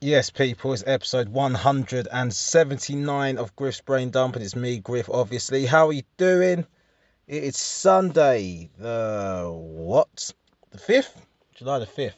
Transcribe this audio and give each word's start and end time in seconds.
Yes, 0.00 0.30
people, 0.30 0.72
it's 0.72 0.82
episode 0.86 1.28
179 1.28 3.38
of 3.38 3.54
Griff's 3.54 3.80
Brain 3.80 4.10
Dump, 4.10 4.34
and 4.34 4.44
it's 4.44 4.56
me, 4.56 4.78
Griff, 4.78 5.08
obviously. 5.08 5.66
How 5.66 5.86
are 5.88 5.92
you 5.92 6.02
doing? 6.16 6.66
It 7.28 7.44
is 7.44 7.56
Sunday, 7.56 8.70
the 8.76 9.48
what? 9.50 10.32
The 10.72 10.78
5th? 10.78 11.14
July 11.54 11.78
the 11.78 11.86
5th. 11.86 12.14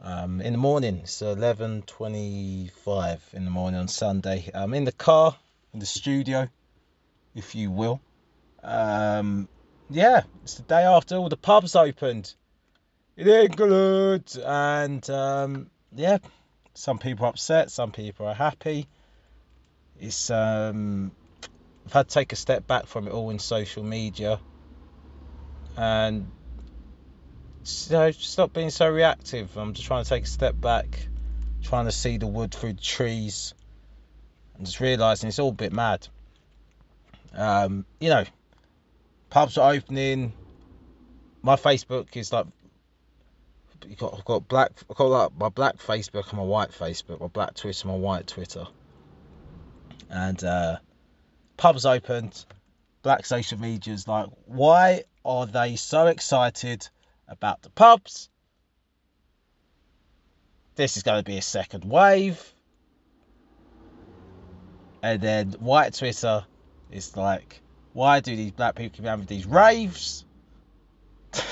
Um, 0.00 0.40
in 0.40 0.52
the 0.52 0.58
morning, 0.58 1.00
it's 1.02 1.20
11.25 1.20 3.34
in 3.34 3.44
the 3.44 3.50
morning 3.50 3.80
on 3.80 3.88
Sunday. 3.88 4.48
I'm 4.54 4.74
in 4.74 4.84
the 4.84 4.92
car, 4.92 5.36
in 5.74 5.80
the 5.80 5.86
studio, 5.86 6.48
if 7.34 7.56
you 7.56 7.72
will. 7.72 8.00
Um, 8.62 9.48
yeah, 9.90 10.22
it's 10.44 10.54
the 10.54 10.62
day 10.62 10.84
after 10.84 11.16
all 11.16 11.28
the 11.28 11.36
pubs 11.36 11.74
opened 11.74 12.32
in 13.16 13.26
England, 13.28 14.38
and 14.46 15.10
um, 15.10 15.68
yeah, 15.98 16.18
some 16.74 16.98
people 16.98 17.26
are 17.26 17.30
upset, 17.30 17.70
some 17.70 17.90
people 17.90 18.26
are 18.26 18.34
happy. 18.34 18.86
It's 20.00 20.30
um, 20.30 21.10
I've 21.86 21.92
had 21.92 22.08
to 22.08 22.14
take 22.14 22.32
a 22.32 22.36
step 22.36 22.66
back 22.66 22.86
from 22.86 23.08
it 23.08 23.12
all 23.12 23.30
in 23.30 23.40
social 23.40 23.82
media, 23.82 24.38
and 25.76 26.30
know, 27.90 28.10
stop 28.12 28.52
being 28.52 28.70
so 28.70 28.88
reactive. 28.88 29.56
I'm 29.56 29.74
just 29.74 29.86
trying 29.86 30.04
to 30.04 30.08
take 30.08 30.24
a 30.24 30.28
step 30.28 30.58
back, 30.60 30.86
trying 31.62 31.86
to 31.86 31.92
see 31.92 32.16
the 32.16 32.28
wood 32.28 32.54
through 32.54 32.74
the 32.74 32.80
trees, 32.80 33.54
and 34.56 34.66
just 34.66 34.78
realizing 34.78 35.28
it's 35.28 35.40
all 35.40 35.50
a 35.50 35.52
bit 35.52 35.72
mad. 35.72 36.06
Um, 37.34 37.84
you 38.00 38.08
know, 38.08 38.24
pubs 39.30 39.58
are 39.58 39.72
opening. 39.72 40.32
My 41.42 41.56
Facebook 41.56 42.16
is 42.16 42.32
like 42.32 42.46
you 43.86 43.96
got 43.96 44.14
I've 44.14 44.24
got 44.24 44.48
black 44.48 44.72
I've 44.90 44.96
got 44.96 45.04
like 45.04 45.30
my 45.38 45.48
black 45.48 45.76
Facebook 45.76 46.28
and 46.30 46.38
my 46.38 46.44
white 46.44 46.70
Facebook, 46.70 47.20
my 47.20 47.26
black 47.26 47.54
Twitter, 47.54 47.88
my 47.88 47.94
white 47.94 48.26
Twitter. 48.26 48.66
And 50.10 50.42
uh 50.42 50.78
pubs 51.56 51.84
opened, 51.84 52.44
black 53.02 53.26
social 53.26 53.58
media's 53.58 54.08
like, 54.08 54.28
why 54.46 55.04
are 55.24 55.46
they 55.46 55.76
so 55.76 56.06
excited 56.06 56.88
about 57.26 57.60
the 57.62 57.70
pubs? 57.70 58.30
This 60.76 60.96
is 60.96 61.02
going 61.02 61.18
to 61.18 61.24
be 61.24 61.36
a 61.36 61.42
second 61.42 61.84
wave. 61.84 62.54
And 65.02 65.20
then 65.20 65.52
white 65.58 65.94
Twitter 65.94 66.44
is 66.90 67.16
like, 67.16 67.60
why 67.92 68.20
do 68.20 68.34
these 68.34 68.52
black 68.52 68.76
people 68.76 68.96
keep 68.96 69.04
having 69.04 69.26
these 69.26 69.46
raves? 69.46 70.24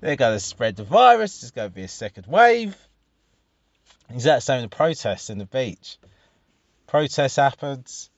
They're 0.00 0.16
going 0.16 0.36
to 0.36 0.40
spread 0.40 0.76
the 0.76 0.84
virus. 0.84 1.40
There's 1.40 1.50
going 1.50 1.70
to 1.70 1.74
be 1.74 1.82
a 1.82 1.88
second 1.88 2.26
wave. 2.26 2.76
Exact 4.10 4.44
same 4.44 4.62
with 4.62 4.70
the 4.70 4.76
protests 4.76 5.30
in 5.30 5.38
the 5.38 5.46
beach. 5.46 5.98
Protest 6.86 7.36
happens. 7.36 8.10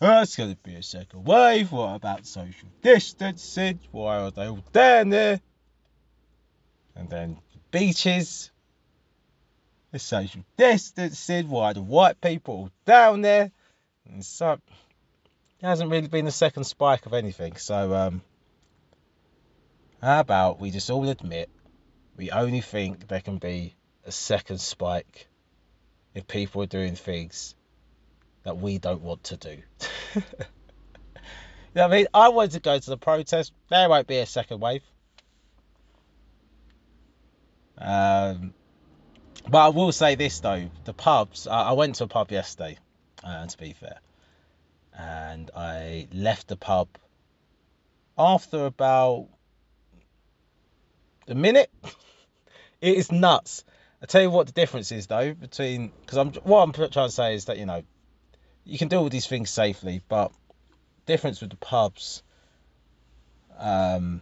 Oh, 0.00 0.22
it's 0.22 0.36
going 0.36 0.50
to 0.50 0.56
be 0.56 0.74
a 0.74 0.82
second 0.82 1.24
wave. 1.24 1.72
What 1.72 1.94
about 1.94 2.26
social 2.26 2.68
distancing? 2.82 3.80
Why 3.90 4.18
are 4.18 4.30
they 4.30 4.46
all 4.46 4.64
down 4.72 5.10
there? 5.10 5.40
And 6.96 7.08
then 7.10 7.38
beaches. 7.70 8.50
The 9.92 9.98
social 9.98 10.42
distancing. 10.56 11.48
Why 11.48 11.70
are 11.70 11.74
the 11.74 11.82
white 11.82 12.20
people 12.20 12.54
all 12.54 12.70
down 12.84 13.22
there? 13.22 13.50
And 14.10 14.24
so, 14.24 14.58
there 15.60 15.70
hasn't 15.70 15.90
really 15.90 16.08
been 16.08 16.26
a 16.26 16.32
second 16.32 16.64
spike 16.64 17.06
of 17.06 17.14
anything. 17.14 17.56
So, 17.56 17.94
um, 17.94 18.22
how 20.02 20.20
about 20.20 20.60
we 20.60 20.70
just 20.70 20.90
all 20.90 21.08
admit 21.08 21.50
we 22.16 22.30
only 22.30 22.60
think 22.60 23.08
there 23.08 23.20
can 23.20 23.38
be 23.38 23.74
a 24.04 24.12
second 24.12 24.60
spike 24.60 25.28
if 26.14 26.26
people 26.26 26.62
are 26.62 26.66
doing 26.66 26.96
things 26.96 27.54
that 28.42 28.58
we 28.58 28.78
don't 28.78 29.02
want 29.02 29.22
to 29.24 29.36
do. 29.36 29.58
you 30.14 30.22
know 31.74 31.84
I 31.84 31.88
mean? 31.88 32.06
I 32.12 32.30
wanted 32.30 32.52
to 32.52 32.60
go 32.60 32.78
to 32.78 32.90
the 32.90 32.96
protest. 32.96 33.52
There 33.68 33.88
won't 33.88 34.06
be 34.06 34.18
a 34.18 34.26
second 34.26 34.60
wave. 34.60 34.82
Um, 37.76 38.52
but 39.48 39.58
I 39.58 39.68
will 39.68 39.92
say 39.92 40.16
this 40.16 40.40
though: 40.40 40.68
the 40.84 40.94
pubs. 40.94 41.46
I, 41.46 41.68
I 41.68 41.72
went 41.72 41.96
to 41.96 42.04
a 42.04 42.08
pub 42.08 42.32
yesterday, 42.32 42.78
uh, 43.22 43.46
to 43.46 43.58
be 43.58 43.74
fair, 43.74 44.00
and 44.98 45.50
I 45.54 46.08
left 46.12 46.48
the 46.48 46.56
pub 46.56 46.88
after 48.16 48.66
about 48.66 49.28
a 51.28 51.34
minute. 51.34 51.70
it 52.80 52.96
is 52.96 53.12
nuts. 53.12 53.64
I 54.02 54.06
tell 54.06 54.22
you 54.22 54.30
what 54.30 54.46
the 54.46 54.52
difference 54.52 54.92
is 54.92 55.06
though 55.06 55.34
between 55.34 55.92
because 56.00 56.18
I'm 56.18 56.32
what 56.44 56.62
I'm 56.62 56.72
trying 56.72 56.90
to 56.90 57.10
say 57.10 57.34
is 57.34 57.46
that 57.46 57.58
you 57.58 57.66
know 57.66 57.82
you 58.64 58.78
can 58.78 58.88
do 58.88 58.98
all 58.98 59.08
these 59.08 59.26
things 59.26 59.50
safely, 59.50 60.02
but 60.08 60.30
difference 61.06 61.40
with 61.40 61.50
the 61.50 61.56
pubs 61.56 62.22
um, 63.58 64.20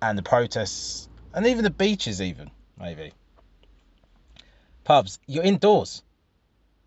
and 0.00 0.16
the 0.16 0.22
protests 0.22 1.08
and 1.34 1.46
even 1.46 1.64
the 1.64 1.70
beaches 1.70 2.20
even 2.20 2.50
maybe 2.78 3.12
pubs 4.84 5.18
you're 5.26 5.42
indoors 5.42 6.02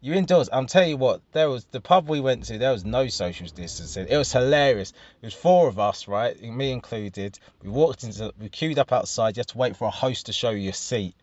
you're 0.03 0.17
indoors. 0.17 0.49
I'm 0.51 0.67
telling 0.67 0.89
you 0.89 0.97
what, 0.97 1.21
there 1.31 1.49
was 1.49 1.63
the 1.71 1.79
pub 1.79 2.09
we 2.09 2.19
went 2.19 2.43
to, 2.45 2.57
there 2.57 2.73
was 2.73 2.83
no 2.83 3.07
social 3.07 3.47
distancing. 3.47 4.07
It 4.09 4.17
was 4.17 4.33
hilarious. 4.33 4.91
It 5.21 5.27
was 5.27 5.33
four 5.33 5.69
of 5.69 5.79
us, 5.79 6.09
right? 6.09 6.39
Me 6.43 6.73
included. 6.73 7.39
We 7.61 7.69
walked 7.69 8.03
into 8.03 8.33
we 8.37 8.49
queued 8.49 8.77
up 8.79 8.91
outside, 8.91 9.37
you 9.37 9.39
have 9.39 9.47
to 9.47 9.57
wait 9.57 9.77
for 9.77 9.87
a 9.87 9.91
host 9.91 10.25
to 10.25 10.33
show 10.33 10.49
you 10.49 10.71
a 10.71 10.73
seat. 10.73 11.15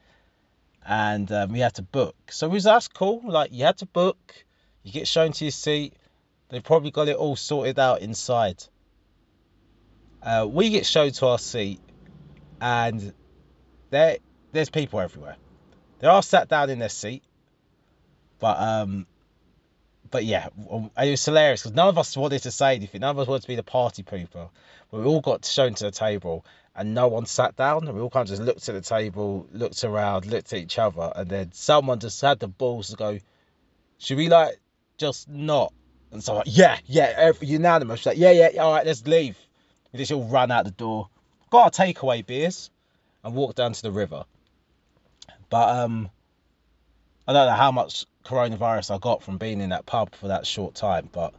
And 0.87 1.31
um, 1.31 1.53
we 1.53 1.59
had 1.59 1.75
to 1.75 1.83
book. 1.83 2.17
So 2.31 2.47
it 2.47 2.53
was 2.53 2.65
that's 2.65 2.89
cool. 2.89 3.21
Like 3.23 3.53
you 3.53 3.67
had 3.67 3.77
to 3.79 3.87
book, 3.87 4.35
you 4.83 4.93
get 4.93 5.07
shown 5.07 5.33
to 5.33 5.45
your 5.45 5.53
seat. 5.53 5.93
They 6.49 6.61
probably 6.61 6.91
got 6.91 7.09
it 7.09 7.17
all 7.17 7.37
sorted 7.37 7.79
out 7.79 8.01
inside. 8.01 8.65
Uh, 10.23 10.49
we 10.51 10.71
get 10.71 10.87
shown 10.87 11.11
to 11.11 11.27
our 11.27 11.39
seat 11.39 11.81
and 12.63 13.13
there 13.91 14.17
there's 14.53 14.71
people 14.71 15.01
everywhere. 15.01 15.37
They 15.99 16.09
are 16.09 16.13
all 16.13 16.23
sat 16.23 16.49
down 16.49 16.71
in 16.71 16.79
their 16.79 16.89
seat 16.89 17.23
but 18.41 18.59
um, 18.59 19.07
but 20.11 20.25
yeah, 20.25 20.49
it 20.49 21.11
was 21.11 21.25
hilarious 21.25 21.63
because 21.63 21.77
none 21.77 21.89
of 21.89 21.99
us 21.99 22.17
wanted 22.17 22.43
to 22.43 22.51
say 22.51 22.75
anything. 22.75 23.03
None 23.03 23.11
of 23.11 23.19
us 23.21 23.29
wanted 23.29 23.43
to 23.43 23.49
be 23.49 23.55
the 23.55 23.63
party 23.63 24.03
people. 24.03 24.53
But 24.91 25.01
we 25.01 25.07
all 25.07 25.21
got 25.21 25.45
shown 25.45 25.75
to 25.75 25.85
the 25.85 25.91
table, 25.91 26.45
and 26.75 26.95
no 26.95 27.09
one 27.09 27.27
sat 27.27 27.55
down. 27.57 27.87
And 27.87 27.95
we 27.95 28.01
all 28.03 28.11
kind 28.11 28.25
of 28.25 28.29
just 28.29 28.43
looked 28.43 28.69
at 28.69 28.75
the 28.75 28.81
table, 28.81 29.47
looked 29.53 29.85
around, 29.85 30.27
looked 30.27 30.53
at 30.53 30.59
each 30.59 30.79
other, 30.79 31.13
and 31.15 31.29
then 31.29 31.53
someone 31.53 32.01
just 32.01 32.21
had 32.21 32.41
the 32.41 32.49
balls 32.49 32.89
to 32.89 32.97
go, 32.97 33.21
"Should 33.99 34.17
we 34.17 34.29
like 34.29 34.59
just 34.99 35.29
not?" 35.29 35.73
And 36.11 36.25
so 36.25 36.35
like, 36.35 36.47
yeah, 36.49 36.79
yeah, 36.87 37.33
unanimous. 37.41 38.05
Like, 38.05 38.19
yeah, 38.19 38.33
yeah, 38.33 38.63
all 38.63 38.73
right, 38.73 38.85
let's 38.85 39.07
leave. 39.07 39.39
We 39.93 39.99
just 40.01 40.11
all 40.11 40.25
ran 40.25 40.51
out 40.51 40.65
the 40.65 40.73
door, 40.73 41.09
got 41.51 41.79
our 41.79 41.87
takeaway 41.87 42.27
beers, 42.27 42.71
and 43.23 43.35
walked 43.35 43.57
down 43.57 43.73
to 43.73 43.83
the 43.83 43.93
river. 43.93 44.25
But 45.51 45.69
um, 45.69 46.11
I 47.31 47.33
don't 47.33 47.47
know 47.47 47.55
how 47.55 47.71
much 47.71 48.07
coronavirus 48.25 48.93
I 48.93 48.99
got 48.99 49.23
from 49.23 49.39
being 49.39 49.61
in 49.61 49.71
that 49.71 49.87
pub 49.87 50.17
for 50.17 50.27
that 50.27 50.49
short 50.49 50.75
time, 50.75 51.09
but 51.13 51.33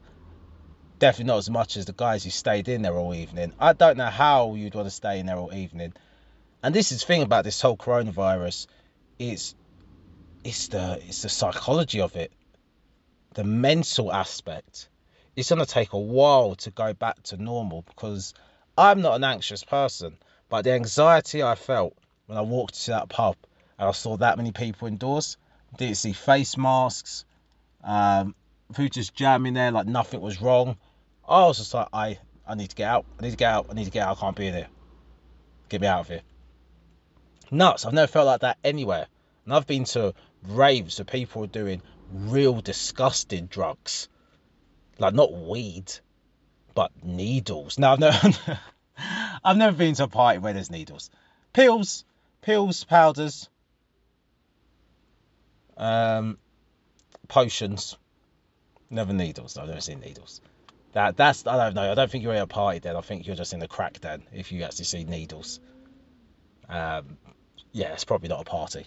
definitely 1.00 1.25
not 1.25 1.40
as 1.40 1.50
much 1.50 1.75
as 1.75 1.84
the 1.84 1.91
guys 1.91 2.24
who 2.24 2.29
stayed 2.29 2.69
in 2.69 2.84
there 2.84 2.94
all 2.94 3.13
evening. 3.13 3.52
I 3.59 3.74
don't 3.74 3.97
know 3.97 4.06
how 4.06 4.56
you'd 4.56 4.74
want 4.74 4.88
to 4.88 4.90
stay 4.90 5.19
in 5.19 5.25
there 5.25 5.35
all 5.35 5.53
evening. 5.53 5.91
And 6.63 6.74
this 6.74 6.94
is 6.94 7.02
the 7.02 7.07
thing 7.07 7.24
about 7.24 7.44
this 7.44 7.59
whole 7.59 7.75
coronavirus, 7.75 8.68
it's 9.19 9.53
it's 10.46 10.69
the 10.69 10.97
it's 11.06 11.24
the 11.24 11.28
psychology 11.28 12.00
of 12.00 12.16
it, 12.16 12.31
the 13.34 13.44
mental 13.44 14.13
aspect. 14.13 14.88
It's 15.35 15.50
gonna 15.50 15.66
take 15.66 15.91
a 15.91 16.00
while 16.00 16.56
to 16.56 16.72
go 16.72 16.94
back 16.94 17.22
to 17.23 17.35
normal 17.35 17.81
because 17.81 18.34
I'm 18.78 19.02
not 19.02 19.16
an 19.16 19.25
anxious 19.25 19.66
person, 19.66 20.16
but 20.47 20.62
the 20.62 20.72
anxiety 20.72 21.44
I 21.44 21.56
felt 21.56 21.97
when 22.28 22.38
I 22.38 22.44
walked 22.44 22.81
to 22.85 22.91
that 22.91 23.09
pub 23.09 23.35
and 23.78 23.90
I 23.90 23.91
saw 23.91 24.16
that 24.16 24.37
many 24.37 24.53
people 24.53 24.87
indoors, 24.87 25.35
didn't 25.78 25.97
see 25.97 26.14
face 26.14 26.58
masks. 26.58 27.26
Um, 27.84 28.35
who 28.78 28.90
just 28.90 29.14
jamming 29.14 29.53
there 29.53 29.72
like 29.72 29.88
nothing 29.88 30.22
was 30.22 30.41
wrong. 30.41 30.78
I 31.28 31.46
was 31.46 31.58
just 31.58 31.73
like, 31.73 31.88
I, 31.94 32.20
I 32.47 32.56
need 32.56 32.70
to 32.70 32.76
get 32.76 32.88
out. 32.88 33.06
I 33.20 33.23
need 33.23 33.32
to 33.32 33.38
get 33.38 33.52
out. 33.52 33.68
I 33.70 33.73
need 33.73 33.85
to 33.85 33.91
get 33.91 34.08
out. 34.08 34.18
I 34.18 34.20
can't 34.20 34.35
be 34.35 34.47
in 34.47 34.53
here. 34.53 34.68
Get 35.70 35.82
me 35.82 35.88
out 35.88 36.02
of 36.02 36.08
here. 36.08 36.22
Nuts. 37.50 37.85
I've 37.85 37.94
never 37.94 38.08
felt 38.08 38.28
like 38.28 38.41
that 38.41 38.58
anywhere. 38.64 39.08
And 39.46 39.53
I've 39.53 39.68
been 39.68 39.85
to 39.85 40.14
raves 40.44 41.00
where 41.00 41.06
people 41.06 41.44
are 41.44 41.47
doing 41.47 41.82
real 42.14 42.62
disgusting 42.62 43.47
drugs. 43.47 44.08
Like 45.00 45.14
not 45.14 45.34
weed, 45.34 45.91
but 46.76 46.91
needles. 47.03 47.79
Now 47.79 47.94
I've 47.94 48.00
never 48.00 48.59
I've 49.44 49.58
never 49.58 49.76
been 49.76 49.96
to 49.96 50.03
a 50.03 50.08
party 50.08 50.40
where 50.40 50.53
there's 50.53 50.70
needles. 50.70 51.09
Pills, 51.53 52.06
pills, 52.41 52.84
powders, 52.84 53.50
um, 55.78 56.38
potions. 57.28 57.97
Never 58.90 59.14
needles. 59.14 59.58
I've 59.58 59.68
never 59.68 59.82
seen 59.82 60.02
needles. 60.02 60.41
That 60.94 61.16
that's 61.16 61.47
I 61.47 61.56
don't 61.56 61.76
know. 61.76 61.91
I 61.91 61.96
don't 61.96 62.12
think 62.12 62.23
you're 62.23 62.34
at 62.34 62.41
a 62.41 62.47
party 62.47 62.79
then. 62.79 62.96
I 62.96 63.02
think 63.02 63.26
you're 63.26 63.35
just 63.35 63.53
in 63.53 63.59
the 63.59 63.68
crack 63.68 64.02
den 64.02 64.23
if 64.34 64.52
you 64.52 64.64
actually 64.64 64.85
see 64.85 65.03
needles. 65.06 65.59
Um, 66.68 67.18
yeah, 67.72 67.94
it's 67.94 68.03
probably 68.03 68.29
not 68.29 68.41
a 68.41 68.44
party. 68.44 68.85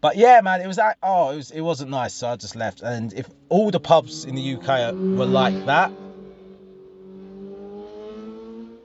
But 0.00 0.16
yeah, 0.16 0.40
man, 0.40 0.60
it 0.60 0.66
was 0.66 0.76
that. 0.76 0.98
Oh, 1.00 1.30
it 1.30 1.36
was. 1.36 1.50
It 1.52 1.60
wasn't 1.60 1.90
nice, 1.90 2.12
so 2.12 2.28
I 2.28 2.36
just 2.36 2.56
left. 2.56 2.82
And 2.82 3.12
if 3.12 3.28
all 3.48 3.70
the 3.70 3.78
pubs 3.78 4.24
in 4.24 4.34
the 4.34 4.54
UK 4.54 4.92
were 5.16 5.26
like 5.26 5.66
that, 5.66 5.92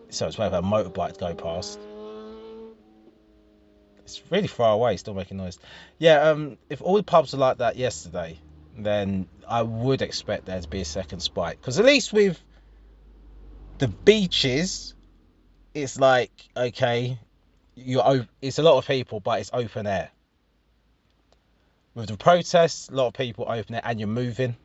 so 0.09 0.27
it's 0.27 0.37
where 0.37 0.49
a 0.49 0.61
motorbike 0.61 1.17
go 1.17 1.33
past. 1.33 1.79
It's 4.07 4.21
really 4.29 4.47
far 4.47 4.71
away, 4.71 4.95
still 4.95 5.13
making 5.13 5.35
noise. 5.35 5.59
Yeah, 5.97 6.29
um, 6.29 6.57
if 6.69 6.81
all 6.81 6.95
the 6.95 7.03
pubs 7.03 7.33
are 7.33 7.37
like 7.37 7.57
that 7.57 7.75
yesterday, 7.75 8.39
then 8.77 9.27
I 9.45 9.63
would 9.63 10.01
expect 10.01 10.45
there 10.45 10.61
to 10.61 10.67
be 10.69 10.79
a 10.79 10.85
second 10.85 11.19
spike. 11.19 11.59
Because 11.59 11.77
at 11.77 11.83
least 11.83 12.13
with 12.13 12.41
the 13.79 13.89
beaches, 13.89 14.95
it's 15.73 15.99
like 15.99 16.31
okay, 16.55 17.19
you 17.75 18.25
it's 18.41 18.59
a 18.59 18.63
lot 18.63 18.77
of 18.77 18.87
people, 18.87 19.19
but 19.19 19.41
it's 19.41 19.49
open 19.51 19.85
air. 19.85 20.09
With 21.93 22.07
the 22.07 22.15
protests, 22.15 22.87
a 22.87 22.93
lot 22.95 23.07
of 23.07 23.13
people 23.13 23.45
open 23.49 23.75
it 23.75 23.83
and 23.85 23.99
you're 23.99 24.07
moving. 24.07 24.55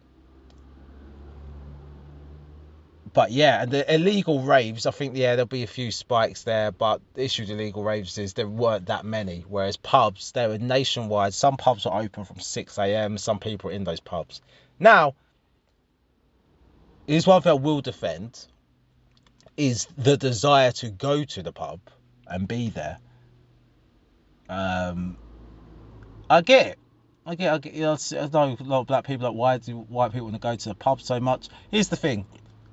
But 3.15 3.31
yeah, 3.31 3.63
and 3.63 3.71
the 3.71 3.95
illegal 3.95 4.41
raves, 4.41 4.87
I 4.87 4.91
think 4.91 5.17
yeah, 5.17 5.37
there'll 5.37 5.47
be 5.47 5.63
a 5.63 5.67
few 5.67 5.91
spikes 5.91 6.45
there, 6.45 6.73
but 6.73 7.03
the 7.13 7.25
issue 7.25 7.43
with 7.43 7.51
illegal 7.51 7.85
raves 7.85 8.17
is 8.17 8.33
there 8.33 8.49
weren't 8.49 8.87
that 8.87 9.05
many. 9.05 9.45
Whereas 9.47 9.77
pubs, 9.77 10.33
they 10.33 10.47
were 10.47 10.59
nationwide. 10.59 11.35
Some 11.35 11.59
pubs 11.59 11.85
were 11.85 11.95
open 11.95 12.25
from 12.25 12.41
6 12.41 12.79
a.m. 12.79 13.19
Some 13.19 13.39
people 13.39 13.69
were 13.69 13.75
in 13.75 13.85
those 13.85 14.01
pubs. 14.01 14.41
Now, 14.79 15.15
here's 17.07 17.27
one 17.27 17.43
thing 17.43 17.51
I 17.51 17.55
will 17.55 17.83
defend 17.83 18.47
is 19.59 19.87
the 19.99 20.17
desire 20.17 20.73
to 20.73 20.89
go 20.89 21.23
to 21.23 21.43
the 21.43 21.53
pub 21.53 21.81
and 22.27 22.49
be 22.49 22.71
there. 22.71 22.99
Um, 24.49 25.19
I 26.31 26.41
get 26.41 26.67
it. 26.67 26.79
I 27.27 27.35
get, 27.35 27.53
I 27.53 27.59
get, 27.59 27.75
you 27.75 27.83
know, 27.83 27.97
I 28.13 28.27
know 28.33 28.57
a 28.59 28.63
lot 28.65 28.81
of 28.81 28.87
black 28.87 29.07
people 29.07 29.29
like 29.29 29.37
why 29.37 29.59
do 29.59 29.77
white 29.77 30.13
people 30.13 30.29
want 30.29 30.37
to 30.37 30.41
go 30.41 30.57
to 30.57 30.69
the 30.71 30.75
pub 30.75 31.03
so 31.03 31.21
much. 31.21 31.49
Here's 31.71 31.89
the 31.89 31.97
thing: 31.97 32.27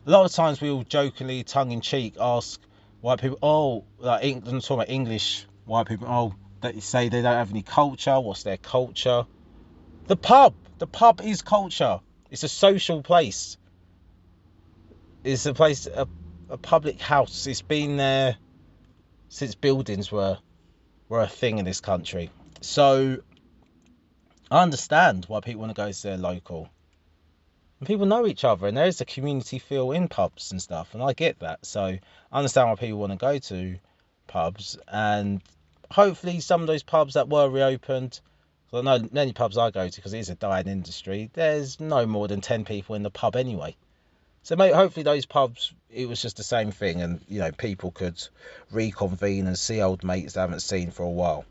a 0.09 0.11
lot 0.11 0.25
of 0.25 0.31
times 0.31 0.59
we 0.59 0.71
all 0.71 0.81
jokingly, 0.81 1.44
tongue 1.44 1.71
in 1.71 1.81
cheek, 1.81 2.15
ask 2.19 2.59
white 3.00 3.21
people, 3.21 3.38
oh, 3.44 3.85
like 4.00 4.23
I'm 4.23 4.41
talking 4.41 4.73
about 4.73 4.89
English 4.89 5.45
white 5.65 5.88
people, 5.88 6.07
oh, 6.09 6.33
they 6.61 6.79
say 6.79 7.09
they 7.09 7.21
don't 7.21 7.35
have 7.35 7.51
any 7.51 7.61
culture. 7.61 8.19
What's 8.19 8.41
their 8.41 8.57
culture? 8.57 9.27
The 10.07 10.15
pub, 10.15 10.56
the 10.79 10.88
pub 10.88 11.21
is 11.23 11.44
culture. 11.44 12.00
It's 12.31 12.41
a 12.41 12.50
social 12.50 13.03
place. 13.03 13.57
It's 15.23 15.45
a 15.45 15.53
place, 15.53 15.85
a, 15.85 16.07
a 16.50 16.57
public 16.57 17.00
house. 17.00 17.45
It's 17.45 17.62
been 17.62 17.97
there 17.97 18.35
since 19.27 19.53
buildings 19.53 20.12
were 20.12 20.39
were 21.07 21.21
a 21.21 21.27
thing 21.27 21.59
in 21.59 21.65
this 21.65 21.81
country. 21.81 22.31
So 22.62 23.17
I 24.50 24.63
understand 24.63 25.25
why 25.27 25.41
people 25.41 25.62
want 25.62 25.75
to 25.75 25.79
go 25.79 25.91
to 25.91 26.03
their 26.03 26.17
local. 26.17 26.67
And 27.79 27.87
people 27.87 28.05
know 28.05 28.27
each 28.27 28.43
other, 28.43 28.67
and 28.67 28.75
there 28.75 28.87
is 28.87 28.99
a 28.99 29.05
community 29.05 29.59
feel 29.59 29.91
in 29.91 30.09
pubs 30.09 30.51
and 30.51 30.61
stuff, 30.61 30.93
and 30.93 31.01
I 31.01 31.13
get 31.13 31.39
that. 31.39 31.65
So 31.65 31.83
I 31.83 31.99
understand 32.37 32.69
why 32.69 32.75
people 32.75 32.99
want 32.99 33.13
to 33.13 33.17
go 33.17 33.37
to 33.37 33.77
pubs, 34.27 34.77
and 34.87 35.41
hopefully 35.89 36.41
some 36.41 36.61
of 36.61 36.67
those 36.67 36.83
pubs 36.83 37.13
that 37.13 37.29
were 37.29 37.49
reopened. 37.49 38.19
I 38.71 38.81
know 38.81 39.07
many 39.11 39.33
pubs 39.33 39.57
I 39.57 39.71
go 39.71 39.87
to 39.87 39.95
because 39.95 40.13
it 40.13 40.19
is 40.19 40.29
a 40.29 40.35
dying 40.35 40.67
industry. 40.67 41.31
There's 41.33 41.79
no 41.79 42.05
more 42.05 42.27
than 42.27 42.41
ten 42.41 42.65
people 42.65 42.95
in 42.95 43.03
the 43.03 43.09
pub 43.09 43.35
anyway. 43.35 43.75
So 44.43 44.55
mate, 44.55 44.73
hopefully 44.73 45.03
those 45.03 45.25
pubs 45.25 45.73
it 45.89 46.07
was 46.07 46.21
just 46.21 46.37
the 46.37 46.43
same 46.43 46.71
thing, 46.71 47.01
and 47.01 47.21
you 47.27 47.39
know 47.39 47.51
people 47.51 47.91
could 47.91 48.21
reconvene 48.71 49.47
and 49.47 49.57
see 49.57 49.81
old 49.81 50.03
mates 50.03 50.33
they 50.33 50.41
haven't 50.41 50.61
seen 50.61 50.91
for 50.91 51.03
a 51.03 51.09
while 51.09 51.45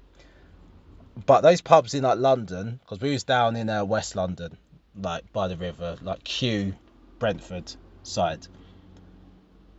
but 1.26 1.40
those 1.40 1.60
pubs 1.60 1.94
in 1.94 2.04
like 2.04 2.19
London, 2.19 2.78
because 2.82 3.00
we 3.00 3.10
was 3.10 3.25
down 3.25 3.56
in 3.56 3.69
uh, 3.69 3.84
West 3.84 4.14
London, 4.14 4.56
like 5.00 5.33
by 5.33 5.49
the 5.49 5.56
river, 5.56 5.97
like 6.03 6.25
Kew, 6.25 6.75
Brentford 7.19 7.75
side. 8.03 8.47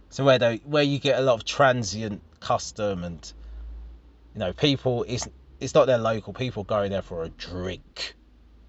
So 0.10 0.24
where 0.24 0.40
they 0.40 0.58
where 0.66 0.84
you 0.84 1.00
get 1.00 1.20
a 1.20 1.22
lot 1.22 1.36
of 1.36 1.46
transient 1.46 2.22
custom 2.40 3.04
and 3.04 3.34
you 4.34 4.40
know 4.40 4.54
people 4.54 5.06
it's 5.08 5.28
it's 5.60 5.76
not 5.76 5.88
their 5.88 5.98
local 5.98 6.34
people 6.34 6.64
going 6.64 6.92
there 6.92 7.02
for 7.02 7.24
a 7.24 7.30
drink, 7.30 8.16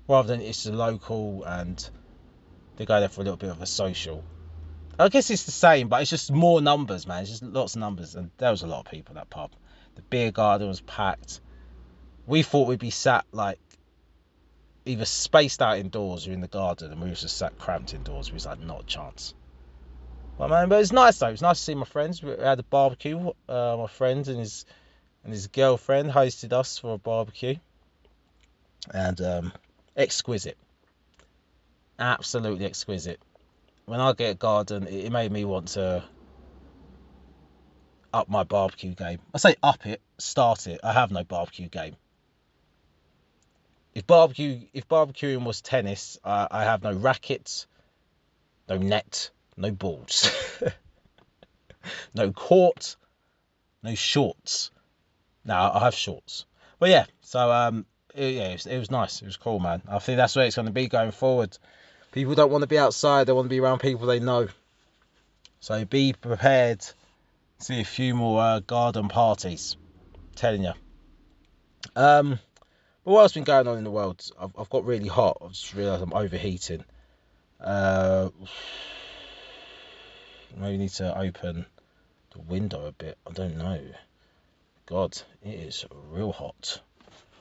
rather 0.08 0.28
than 0.28 0.40
it's 0.40 0.64
the 0.64 0.72
local 0.72 1.44
and 1.44 1.88
they 2.76 2.84
go 2.84 3.00
there 3.00 3.08
for 3.08 3.20
a 3.20 3.24
little 3.24 3.36
bit 3.36 3.50
of 3.50 3.62
a 3.62 3.66
social. 3.66 4.24
I 4.98 5.08
guess 5.08 5.30
it's 5.30 5.44
the 5.44 5.50
same, 5.50 5.88
but 5.88 6.02
it's 6.02 6.10
just 6.10 6.30
more 6.30 6.60
numbers, 6.60 7.06
man. 7.06 7.22
It's 7.22 7.30
just 7.30 7.42
lots 7.42 7.74
of 7.74 7.80
numbers, 7.80 8.16
and 8.16 8.30
there 8.36 8.50
was 8.50 8.62
a 8.62 8.66
lot 8.66 8.80
of 8.80 8.90
people 8.90 9.16
at 9.16 9.22
that 9.22 9.30
pub. 9.30 9.52
The 9.94 10.02
beer 10.02 10.30
garden 10.30 10.68
was 10.68 10.80
packed 10.82 11.40
we 12.30 12.42
thought 12.44 12.68
we'd 12.68 12.78
be 12.78 12.90
sat 12.90 13.24
like 13.32 13.58
either 14.86 15.04
spaced 15.04 15.62
out 15.62 15.78
indoors 15.78 16.26
or 16.26 16.32
in 16.32 16.40
the 16.40 16.48
garden, 16.48 16.92
and 16.92 17.00
we 17.00 17.08
were 17.08 17.14
just 17.14 17.36
sat 17.36 17.58
cramped 17.58 17.94
indoors. 17.94 18.30
We 18.30 18.34
was 18.34 18.46
like, 18.46 18.60
not 18.60 18.82
a 18.82 18.86
chance. 18.86 19.34
But 20.38 20.48
man, 20.48 20.68
but 20.68 20.80
it's 20.80 20.92
nice 20.92 21.18
though. 21.18 21.28
It's 21.28 21.42
nice 21.42 21.58
to 21.58 21.64
see 21.64 21.74
my 21.74 21.84
friends. 21.84 22.22
We 22.22 22.30
had 22.30 22.58
a 22.58 22.62
barbecue. 22.62 23.32
Uh, 23.48 23.76
my 23.78 23.86
friend 23.86 24.26
and 24.26 24.38
his 24.38 24.64
and 25.22 25.32
his 25.32 25.48
girlfriend 25.48 26.10
hosted 26.10 26.52
us 26.54 26.78
for 26.78 26.94
a 26.94 26.98
barbecue, 26.98 27.56
and 28.92 29.20
um, 29.20 29.52
exquisite, 29.96 30.56
absolutely 31.98 32.64
exquisite. 32.64 33.20
When 33.84 34.00
I 34.00 34.14
get 34.14 34.30
a 34.30 34.34
garden, 34.34 34.86
it 34.86 35.12
made 35.12 35.30
me 35.30 35.44
want 35.44 35.68
to 35.68 36.02
up 38.14 38.30
my 38.30 38.44
barbecue 38.44 38.94
game. 38.94 39.18
I 39.34 39.38
say 39.38 39.56
up 39.62 39.84
it, 39.84 40.00
start 40.16 40.66
it. 40.66 40.80
I 40.82 40.94
have 40.94 41.10
no 41.10 41.22
barbecue 41.22 41.68
game 41.68 41.96
if 44.00 44.06
barbecue 44.06 44.60
if 44.72 44.88
barbecuing 44.88 45.44
was 45.44 45.60
tennis, 45.60 46.18
I 46.24 46.64
have 46.64 46.82
no 46.82 46.94
rackets, 46.94 47.66
no 48.66 48.78
net, 48.78 49.30
no 49.58 49.70
balls, 49.72 50.30
no 52.14 52.32
court, 52.32 52.96
no 53.82 53.94
shorts. 53.94 54.70
Now 55.44 55.70
I 55.72 55.80
have 55.80 55.94
shorts, 55.94 56.46
but 56.78 56.88
yeah. 56.88 57.04
So 57.20 57.52
um, 57.52 57.84
it, 58.14 58.36
yeah, 58.36 58.48
it 58.48 58.52
was, 58.54 58.66
it 58.66 58.78
was 58.78 58.90
nice. 58.90 59.20
It 59.20 59.26
was 59.26 59.36
cool, 59.36 59.60
man. 59.60 59.82
I 59.86 59.98
think 59.98 60.16
that's 60.16 60.34
where 60.34 60.46
it's 60.46 60.56
going 60.56 60.66
to 60.66 60.72
be 60.72 60.88
going 60.88 61.10
forward. 61.10 61.58
People 62.12 62.34
don't 62.34 62.50
want 62.50 62.62
to 62.62 62.68
be 62.68 62.78
outside; 62.78 63.26
they 63.26 63.34
want 63.34 63.44
to 63.44 63.50
be 63.50 63.60
around 63.60 63.80
people 63.80 64.06
they 64.06 64.18
know. 64.18 64.48
So 65.60 65.84
be 65.84 66.14
prepared. 66.14 66.82
See 67.58 67.80
a 67.80 67.84
few 67.84 68.14
more 68.14 68.40
uh, 68.40 68.60
garden 68.60 69.08
parties. 69.08 69.76
I'm 70.14 70.34
telling 70.36 70.62
you. 70.64 70.72
Um 71.94 72.38
but 73.04 73.12
what 73.12 73.22
else 73.22 73.32
been 73.32 73.44
going 73.44 73.66
on 73.66 73.78
in 73.78 73.84
the 73.84 73.90
world? 73.90 74.24
I've, 74.38 74.52
I've 74.58 74.70
got 74.70 74.84
really 74.84 75.08
hot. 75.08 75.38
I've 75.42 75.52
just 75.52 75.74
realised 75.74 76.02
I'm 76.02 76.12
overheating. 76.12 76.84
Uh, 77.60 78.30
maybe 80.56 80.78
need 80.78 80.90
to 80.90 81.18
open 81.18 81.66
the 82.32 82.40
window 82.40 82.86
a 82.86 82.92
bit. 82.92 83.18
I 83.26 83.32
don't 83.32 83.56
know. 83.56 83.80
God, 84.86 85.20
it 85.42 85.54
is 85.54 85.84
real 86.10 86.32
hot. 86.32 86.80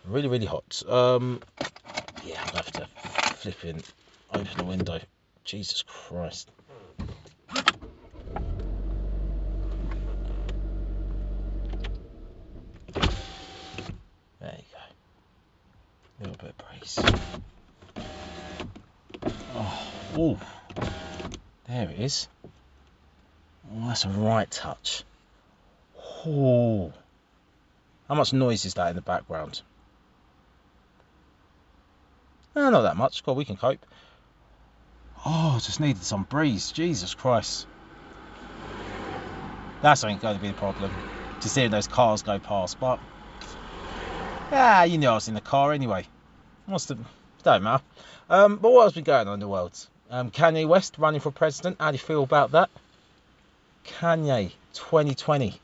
Really, 0.05 0.27
really 0.27 0.45
hot. 0.45 0.81
Um, 0.87 1.41
yeah, 2.23 2.43
gonna 2.45 2.57
have 2.57 2.71
to 2.73 2.87
flip 3.35 3.65
in, 3.65 3.81
open 4.33 4.57
the 4.57 4.63
window. 4.63 4.99
Jesus 5.43 5.83
Christ. 5.83 6.49
A 16.19 16.23
little 16.23 16.37
bit 16.37 16.49
of 16.49 16.79
brace. 16.79 16.99
Oh, 19.55 19.91
ooh. 20.17 20.37
There 21.67 21.89
it 21.89 21.99
is. 21.99 22.27
Oh, 23.71 23.87
that's 23.87 24.05
a 24.05 24.09
right 24.09 24.49
touch. 24.49 25.03
Oh. 26.25 26.91
How 28.07 28.15
much 28.15 28.33
noise 28.33 28.65
is 28.65 28.73
that 28.73 28.89
in 28.89 28.95
the 28.95 29.01
background? 29.01 29.61
Eh, 32.55 32.69
not 32.69 32.81
that 32.81 32.97
much. 32.97 33.23
God, 33.23 33.37
we 33.37 33.45
can 33.45 33.55
cope. 33.55 33.85
Oh, 35.25 35.59
just 35.61 35.79
needed 35.79 36.03
some 36.03 36.23
breeze. 36.23 36.71
Jesus 36.71 37.13
Christ. 37.13 37.67
That's 39.81 40.03
ain't 40.03 40.21
going 40.21 40.35
to 40.35 40.41
be 40.41 40.49
the 40.49 40.53
problem. 40.53 40.91
Just 41.39 41.55
seeing 41.55 41.71
those 41.71 41.87
cars 41.87 42.23
go 42.23 42.39
past, 42.39 42.79
but 42.79 42.99
Ah, 44.51 44.81
you 44.83 44.97
knew 44.97 45.07
I 45.07 45.13
was 45.13 45.27
in 45.27 45.35
the 45.35 45.41
car 45.41 45.73
anyway. 45.73 46.05
Must 46.65 46.89
have, 46.89 46.99
don't 47.43 47.61
matter. 47.61 47.83
Um, 48.31 48.57
but 48.57 48.71
what 48.71 48.85
has 48.85 48.93
been 48.93 49.03
going 49.03 49.27
on 49.27 49.35
in 49.35 49.39
the 49.39 49.47
world? 49.47 49.87
Um, 50.09 50.31
Kanye 50.31 50.67
West 50.67 50.97
running 50.97 51.21
for 51.21 51.29
president. 51.29 51.77
How 51.79 51.91
do 51.91 51.95
you 51.95 51.99
feel 51.99 52.23
about 52.23 52.51
that? 52.51 52.71
Kanye 53.85 54.51
2020. 54.73 55.59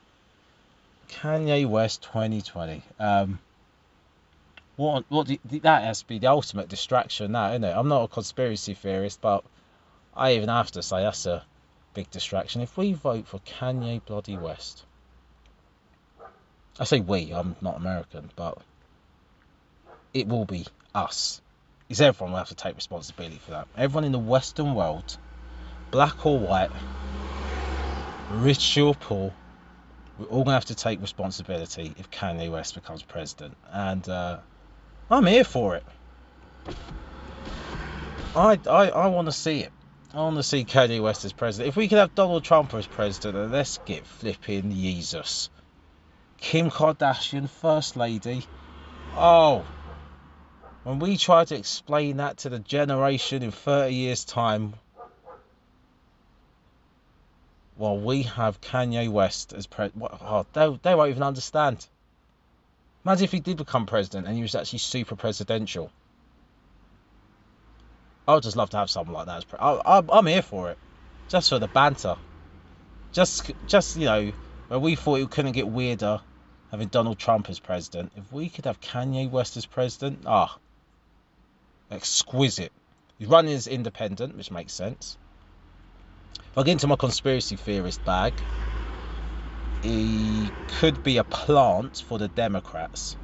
Kanye 1.09 1.67
West 1.67 2.03
2020. 2.03 2.83
Um, 2.99 3.39
what 4.75 5.05
what 5.09 5.27
do, 5.27 5.37
that 5.61 5.83
has 5.83 6.01
to 6.01 6.07
be 6.07 6.19
the 6.19 6.27
ultimate 6.27 6.69
distraction 6.69 7.31
now, 7.31 7.49
isn't 7.49 7.63
it? 7.63 7.75
I'm 7.75 7.87
not 7.87 8.03
a 8.03 8.07
conspiracy 8.07 8.75
theorist, 8.75 9.19
but 9.19 9.43
I 10.15 10.33
even 10.33 10.49
have 10.49 10.71
to 10.71 10.83
say 10.83 11.01
that's 11.01 11.25
a 11.25 11.43
big 11.95 12.11
distraction. 12.11 12.61
If 12.61 12.77
we 12.77 12.93
vote 12.93 13.27
for 13.27 13.39
Kanye 13.39 14.05
bloody 14.05 14.37
West, 14.37 14.83
I 16.79 16.83
say 16.83 16.99
we, 16.99 17.31
I'm 17.31 17.55
not 17.61 17.77
American, 17.77 18.29
but 18.35 18.59
it 20.15 20.27
will 20.27 20.45
be 20.45 20.65
us. 20.95 21.41
Is 21.89 22.01
everyone 22.01 22.31
will 22.31 22.39
have 22.39 22.47
to 22.47 22.55
take 22.55 22.75
responsibility 22.75 23.37
for 23.37 23.51
that. 23.51 23.67
Everyone 23.77 24.05
in 24.05 24.11
the 24.11 24.17
Western 24.17 24.73
world, 24.73 25.17
black 25.91 26.25
or 26.25 26.39
white, 26.39 26.71
rich 28.31 28.77
or 28.77 28.95
poor, 28.95 29.33
we're 30.17 30.25
all 30.27 30.43
gonna 30.45 30.55
have 30.55 30.65
to 30.65 30.75
take 30.75 31.01
responsibility 31.01 31.93
if 31.97 32.09
Kanye 32.09 32.49
West 32.49 32.73
becomes 32.73 33.03
president. 33.03 33.55
And 33.71 34.07
uh, 34.07 34.39
I'm 35.11 35.25
here 35.25 35.43
for 35.43 35.75
it. 35.75 35.83
I 38.35 38.57
I, 38.67 38.89
I 38.89 39.07
want 39.07 39.27
to 39.27 39.33
see 39.33 39.59
it. 39.59 39.71
I 40.13 40.19
want 40.19 40.37
to 40.37 40.43
see 40.43 40.63
Kanye 40.63 41.03
West 41.03 41.25
as 41.25 41.33
president. 41.33 41.67
If 41.67 41.75
we 41.75 41.89
could 41.89 41.97
have 41.97 42.15
Donald 42.15 42.45
Trump 42.45 42.73
as 42.73 42.87
president, 42.87 43.51
let's 43.51 43.79
get 43.79 44.07
flipping 44.07 44.71
Jesus. 44.71 45.49
Kim 46.37 46.71
Kardashian, 46.71 47.49
First 47.49 47.97
Lady. 47.97 48.45
Oh, 49.17 49.65
when 50.85 50.99
we 50.99 51.17
try 51.17 51.43
to 51.43 51.55
explain 51.55 52.17
that 52.17 52.37
to 52.37 52.49
the 52.49 52.59
generation 52.59 53.41
in 53.41 53.49
30 53.49 53.91
years' 53.91 54.23
time, 54.23 54.75
well, 57.75 57.97
we 57.97 58.21
have 58.21 58.61
Kanye 58.61 59.09
West 59.09 59.51
as 59.51 59.65
president. 59.65 60.11
Oh, 60.21 60.45
they, 60.53 60.79
they 60.83 60.93
won't 60.93 61.09
even 61.09 61.23
understand. 61.23 61.87
Imagine 63.03 63.23
if 63.23 63.31
he 63.31 63.39
did 63.39 63.57
become 63.57 63.87
president 63.87 64.27
and 64.27 64.35
he 64.35 64.43
was 64.43 64.53
actually 64.53 64.77
super 64.77 65.15
presidential. 65.15 65.89
I 68.27 68.35
would 68.35 68.43
just 68.43 68.55
love 68.55 68.69
to 68.69 68.77
have 68.77 68.91
something 68.91 69.13
like 69.13 69.25
that. 69.25 69.37
As 69.37 69.45
I, 69.59 70.03
I'm 70.07 70.27
here 70.27 70.43
for 70.43 70.69
it, 70.69 70.77
just 71.29 71.49
for 71.49 71.57
the 71.57 71.67
banter. 71.67 72.15
Just, 73.11 73.51
just 73.67 73.97
you 73.97 74.05
know, 74.05 74.31
when 74.67 74.81
we 74.81 74.93
thought 74.93 75.19
it 75.19 75.31
couldn't 75.31 75.53
get 75.53 75.67
weirder 75.67 76.21
having 76.69 76.89
Donald 76.89 77.17
Trump 77.17 77.49
as 77.49 77.57
president, 77.57 78.11
if 78.15 78.31
we 78.31 78.49
could 78.49 78.65
have 78.65 78.79
Kanye 78.81 79.31
West 79.31 79.57
as 79.57 79.65
president, 79.65 80.19
ah, 80.27 80.55
exquisite. 81.91 82.71
He's 83.17 83.27
running 83.27 83.53
as 83.53 83.67
independent, 83.67 84.35
which 84.35 84.51
makes 84.51 84.73
sense. 84.73 85.17
If 86.39 86.57
I 86.57 86.63
get 86.63 86.73
into 86.73 86.87
my 86.87 86.95
conspiracy 86.95 87.55
theorist 87.55 88.03
bag, 88.05 88.33
he 89.81 90.49
could 90.79 91.03
be 91.03 91.17
a 91.17 91.23
plant 91.23 92.03
for 92.07 92.17
the 92.17 92.27
Democrats. 92.27 93.15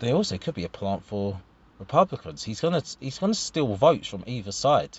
He 0.00 0.12
also 0.12 0.38
could 0.38 0.54
be 0.54 0.64
a 0.64 0.68
plant 0.68 1.04
for 1.04 1.40
Republicans. 1.78 2.44
He's 2.44 2.60
gonna 2.60 2.82
he's 3.00 3.18
gonna 3.18 3.34
steal 3.34 3.74
votes 3.74 4.06
from 4.06 4.24
either 4.26 4.52
side. 4.52 4.98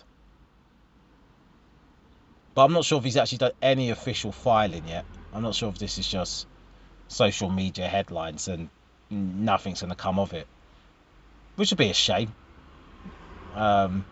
But 2.54 2.66
I'm 2.66 2.74
not 2.74 2.86
sure 2.86 2.98
if 2.98 3.04
he's 3.06 3.18
actually 3.18 3.38
done 3.38 3.52
any 3.62 3.92
official 3.92 4.32
filing 4.32 4.88
yet. 4.88 5.06
I'm 5.32 5.44
not 5.44 5.56
sure 5.56 5.70
if 5.70 5.78
this 5.78 5.98
is 5.98 6.08
just 6.08 6.48
social 7.08 7.50
media 7.50 7.88
headlines 7.88 8.48
and 8.48 8.70
nothing's 9.10 9.82
gonna 9.82 9.96
come 9.96 10.20
of 10.20 10.34
it, 10.34 10.48
which 11.60 11.72
would 11.72 11.78
be 11.78 11.90
a 11.90 11.94
shame. 11.94 12.34
Um, 13.54 14.06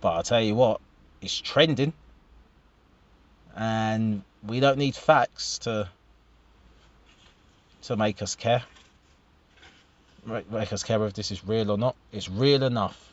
but 0.00 0.10
I'll 0.10 0.22
tell 0.24 0.40
you 0.40 0.56
what, 0.56 0.80
it's 1.22 1.40
trending, 1.40 1.92
and 3.56 4.22
we 4.44 4.58
don't 4.58 4.78
need 4.78 4.96
facts 4.96 5.58
to 5.58 5.88
to 7.82 7.96
make 7.96 8.22
us 8.22 8.34
care 8.34 8.64
make 10.26 10.72
us 10.72 10.82
care 10.82 11.04
if 11.04 11.12
this 11.12 11.30
is 11.30 11.46
real 11.46 11.70
or 11.70 11.78
not. 11.78 11.94
It's 12.10 12.28
real 12.28 12.62
enough. 12.64 13.12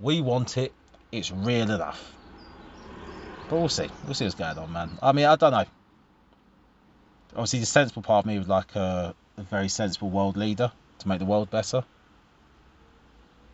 We 0.00 0.20
want 0.20 0.56
it. 0.56 0.72
It's 1.12 1.30
real 1.30 1.70
enough. 1.70 2.12
But 3.48 3.56
we'll 3.56 3.68
see. 3.68 3.88
We'll 4.04 4.14
see 4.14 4.24
what's 4.24 4.34
going 4.34 4.58
on, 4.58 4.72
man. 4.72 4.98
I 5.02 5.12
mean, 5.12 5.26
I 5.26 5.36
don't 5.36 5.52
know. 5.52 5.66
Obviously, 7.32 7.60
the 7.60 7.66
sensible 7.66 8.02
part 8.02 8.24
of 8.24 8.26
me 8.26 8.38
would 8.38 8.48
like 8.48 8.74
a, 8.74 9.14
a 9.36 9.42
very 9.42 9.68
sensible 9.68 10.10
world 10.10 10.36
leader 10.36 10.72
to 10.98 11.08
make 11.08 11.18
the 11.18 11.24
world 11.24 11.50
better. 11.50 11.84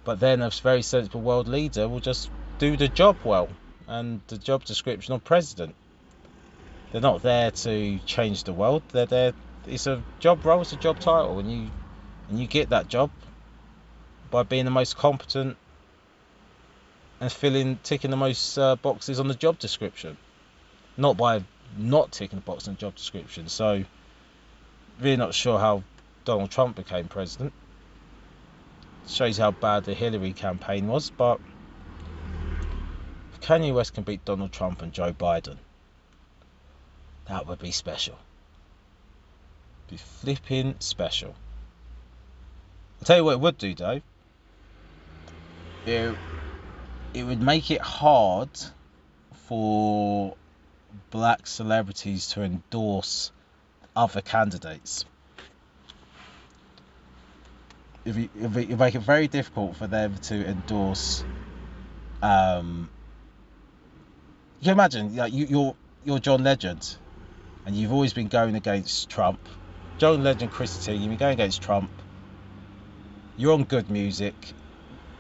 But 0.05 0.21
then 0.21 0.43
a 0.43 0.51
very 0.51 0.83
sensible 0.83 1.21
world 1.21 1.49
leader 1.49 1.89
will 1.89 2.01
just 2.01 2.31
do 2.59 2.77
the 2.77 2.89
job 2.89 3.17
well 3.25 3.49
and 3.87 4.21
the 4.27 4.39
job 4.39 4.65
description 4.65 5.15
of 5.15 5.25
president. 5.25 5.75
They're 6.91 7.01
not 7.01 7.23
there 7.23 7.51
to 7.51 7.99
change 8.07 8.45
the 8.45 8.53
world. 8.53 8.83
They're 8.93 9.07
there. 9.07 9.33
It's 9.67 9.87
a 9.87 10.03
job 10.19 10.45
role. 10.45 10.61
It's 10.61 10.73
a 10.73 10.77
job 10.77 10.99
title, 10.99 11.39
and 11.39 11.51
you 11.51 11.71
and 12.29 12.39
you 12.39 12.47
get 12.47 12.71
that 12.71 12.89
job 12.89 13.11
by 14.31 14.43
being 14.43 14.65
the 14.65 14.71
most 14.71 14.97
competent 14.97 15.57
and 17.21 17.31
filling 17.31 17.79
ticking 17.85 18.11
the 18.11 18.17
most 18.17 18.59
uh, 18.59 18.75
boxes 18.77 19.21
on 19.21 19.29
the 19.29 19.35
job 19.35 19.59
description 19.59 20.17
not 20.97 21.17
by 21.17 21.45
not 21.77 22.11
ticking 22.11 22.39
the 22.39 22.45
box 22.45 22.67
on 22.67 22.75
the 22.75 22.81
job 22.81 22.95
description 22.95 23.49
so 23.49 23.85
really 25.01 25.17
not 25.17 25.35
sure 25.35 25.59
how 25.59 25.83
Donald 26.25 26.51
Trump 26.51 26.77
became 26.77 27.07
president 27.07 27.53
shows 29.07 29.39
how 29.39 29.51
bad 29.51 29.85
the 29.85 29.95
Hillary 29.95 30.33
campaign 30.33 30.87
was 30.87 31.11
but 31.11 31.41
if 33.33 33.41
Kanye 33.41 33.75
West 33.75 33.95
can 33.95 34.05
beat 34.05 34.25
Donald 34.25 34.53
Trump 34.53 34.83
and 34.83 34.93
Joe 34.93 35.13
Biden 35.13 35.59
that 37.27 37.47
would 37.47 37.59
be 37.59 37.73
special 37.73 38.19
be 39.89 39.97
flipping 39.97 40.77
special 40.79 41.35
I'll 43.03 43.07
tell 43.07 43.17
you 43.17 43.25
what 43.25 43.33
it 43.33 43.41
would 43.41 43.59
do, 43.59 43.75
though. 43.75 44.01
It, 45.87 46.15
it 47.13 47.25
would 47.25 47.43
make 47.43 47.69
it 47.73 47.81
hard 47.81 48.49
for 49.49 50.37
black 51.11 51.49
celebrities 51.49 52.29
to 52.29 52.43
endorse 52.43 53.33
other 53.97 54.21
candidates. 54.21 55.05
If 58.05 58.17
you, 58.17 58.29
you 58.35 58.77
make 58.77 58.95
it 58.95 59.01
very 59.01 59.29
difficult 59.29 59.77
for 59.77 59.87
them 59.87 60.17
to 60.23 60.47
endorse, 60.47 61.23
um, 62.23 62.91
you 64.61 64.73
imagine, 64.73 65.17
like 65.17 65.33
you, 65.33 65.47
you're 65.47 65.77
you're 66.05 66.19
John 66.19 66.43
Legend, 66.45 66.97
and 67.67 67.77
you've 67.77 67.93
always 67.93 68.13
been 68.13 68.29
going 68.29 68.57
against 68.57 69.09
Trump. 69.11 69.49
John 69.99 70.25
Legend, 70.25 70.51
Chrissy 70.51 70.93
you've 70.97 71.11
been 71.11 71.17
going 71.19 71.35
against 71.35 71.63
Trump 71.63 71.91
you're 73.37 73.53
on 73.55 73.65
good 73.65 73.91
music. 73.91 74.35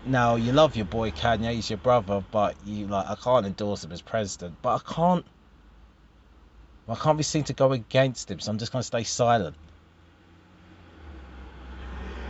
Now 0.05 0.37
you 0.37 0.53
love 0.53 0.77
your 0.77 0.85
boy 0.87 1.11
Kanye, 1.11 1.55
he's 1.55 1.71
your 1.71 1.79
brother, 1.79 2.23
but 2.31 2.57
you 2.65 2.87
like 2.89 3.07
I 3.09 3.17
can't 3.17 3.47
endorse 3.47 3.85
him 3.85 3.93
as 3.93 4.03
president. 4.03 4.59
But 4.63 4.77
I 4.87 4.95
can't 4.95 5.27
I 6.89 6.95
can't 6.97 7.17
be 7.17 7.25
seen 7.25 7.45
to 7.45 7.53
go 7.55 7.73
against 7.73 8.31
him, 8.31 8.41
so 8.41 8.51
I'm 8.51 8.59
just 8.59 8.73
gonna 8.73 8.83
stay 8.83 9.05
silent. 9.05 9.57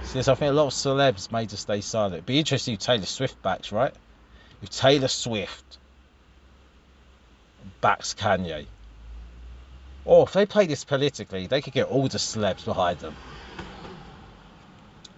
So 0.04 0.20
I 0.20 0.34
think 0.34 0.50
a 0.50 0.52
lot 0.52 0.66
of 0.66 0.72
celebs 0.72 1.32
may 1.32 1.46
just 1.46 1.62
stay 1.62 1.80
silent. 1.80 2.14
It'd 2.14 2.26
be 2.26 2.38
interesting 2.38 2.74
if 2.74 2.80
Taylor 2.80 3.06
Swift 3.06 3.40
backs, 3.42 3.72
right? 3.72 3.94
If 4.60 4.70
Taylor 4.70 5.08
Swift 5.08 5.78
backs 7.80 8.14
Kanye. 8.14 8.66
Or 10.04 10.24
if 10.24 10.32
they 10.32 10.46
play 10.46 10.66
this 10.66 10.84
politically, 10.84 11.46
they 11.46 11.62
could 11.62 11.72
get 11.72 11.86
all 11.86 12.08
the 12.08 12.18
celebs 12.18 12.64
behind 12.64 12.98
them 12.98 13.14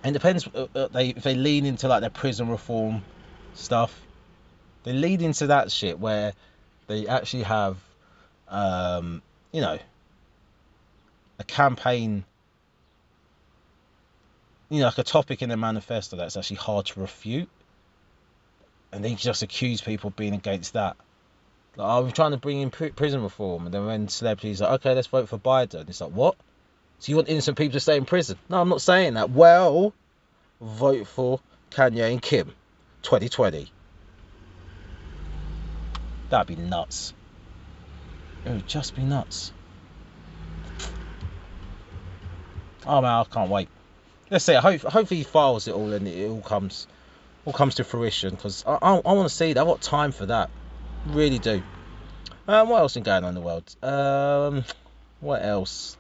and 0.04 0.14
it 0.14 0.18
depends 0.18 0.46
uh, 0.54 0.66
uh, 0.74 0.88
they 0.88 1.08
if 1.08 1.22
they 1.22 1.34
lean 1.34 1.64
into 1.66 1.88
like 1.88 2.02
their 2.02 2.10
prison 2.10 2.48
reform 2.48 3.02
stuff 3.54 4.06
they 4.84 4.92
lean 4.92 5.22
into 5.22 5.46
that 5.48 5.72
shit 5.72 5.98
where 5.98 6.34
they 6.86 7.06
actually 7.06 7.42
have 7.42 7.78
um, 8.48 9.22
you 9.52 9.62
know 9.62 9.78
a 11.38 11.44
campaign 11.44 12.24
you 14.74 14.80
know 14.80 14.86
like 14.86 14.98
a 14.98 15.02
topic 15.02 15.42
in 15.42 15.48
their 15.48 15.58
manifesto 15.58 16.16
that's 16.16 16.36
actually 16.36 16.56
hard 16.56 16.86
to 16.86 17.00
refute 17.00 17.48
and 18.92 19.04
they 19.04 19.14
just 19.14 19.42
accuse 19.42 19.80
people 19.80 20.08
of 20.08 20.16
being 20.16 20.34
against 20.34 20.74
that 20.74 20.96
like, 21.76 21.88
oh, 21.88 22.02
we're 22.02 22.10
trying 22.10 22.30
to 22.30 22.36
bring 22.36 22.60
in 22.60 22.70
prison 22.70 23.22
reform 23.22 23.64
and 23.64 23.74
then 23.74 23.86
when 23.86 24.08
celebrities 24.08 24.60
are 24.62 24.70
like 24.70 24.80
okay 24.80 24.94
let's 24.94 25.06
vote 25.08 25.28
for 25.28 25.38
biden 25.38 25.88
it's 25.88 26.00
like 26.00 26.10
what 26.10 26.36
so 27.04 27.10
you 27.10 27.16
want 27.16 27.28
innocent 27.28 27.58
people 27.58 27.74
to 27.74 27.80
stay 27.80 27.98
in 27.98 28.06
prison? 28.06 28.38
No, 28.48 28.62
I'm 28.62 28.70
not 28.70 28.80
saying 28.80 29.12
that. 29.14 29.28
Well, 29.28 29.92
vote 30.60 31.06
for 31.06 31.38
Kanye 31.70 32.10
and 32.10 32.22
Kim 32.22 32.54
2020. 33.02 33.70
That'd 36.30 36.46
be 36.46 36.56
nuts. 36.56 37.12
It 38.46 38.52
would 38.52 38.66
just 38.66 38.96
be 38.96 39.02
nuts. 39.02 39.52
Oh 42.86 43.02
man, 43.02 43.10
I 43.10 43.24
can't 43.24 43.50
wait. 43.50 43.68
Let's 44.34 44.46
see. 44.46 44.54
Hope, 44.54 44.80
hopefully 44.80 45.18
he 45.18 45.22
files 45.22 45.68
it 45.68 45.74
all 45.74 45.92
and 45.92 46.08
it 46.08 46.28
all 46.28 46.40
comes, 46.40 46.88
all 47.46 47.52
comes 47.52 47.76
to 47.76 47.84
fruition. 47.84 48.30
Because 48.30 48.64
I, 48.66 48.78
I, 48.82 48.94
I 48.96 49.12
want 49.12 49.28
to 49.28 49.34
see 49.34 49.52
that. 49.52 49.60
I've 49.60 49.68
got 49.68 49.80
time 49.80 50.10
for 50.10 50.26
that. 50.26 50.50
Really 51.06 51.38
do. 51.38 51.62
Um, 52.48 52.68
what 52.68 52.80
else 52.80 52.96
is 52.96 53.04
going 53.04 53.22
on 53.22 53.28
in 53.28 53.34
the 53.36 53.40
world? 53.40 53.76
Um, 53.80 54.64
what 55.20 55.40
else? 55.44 55.96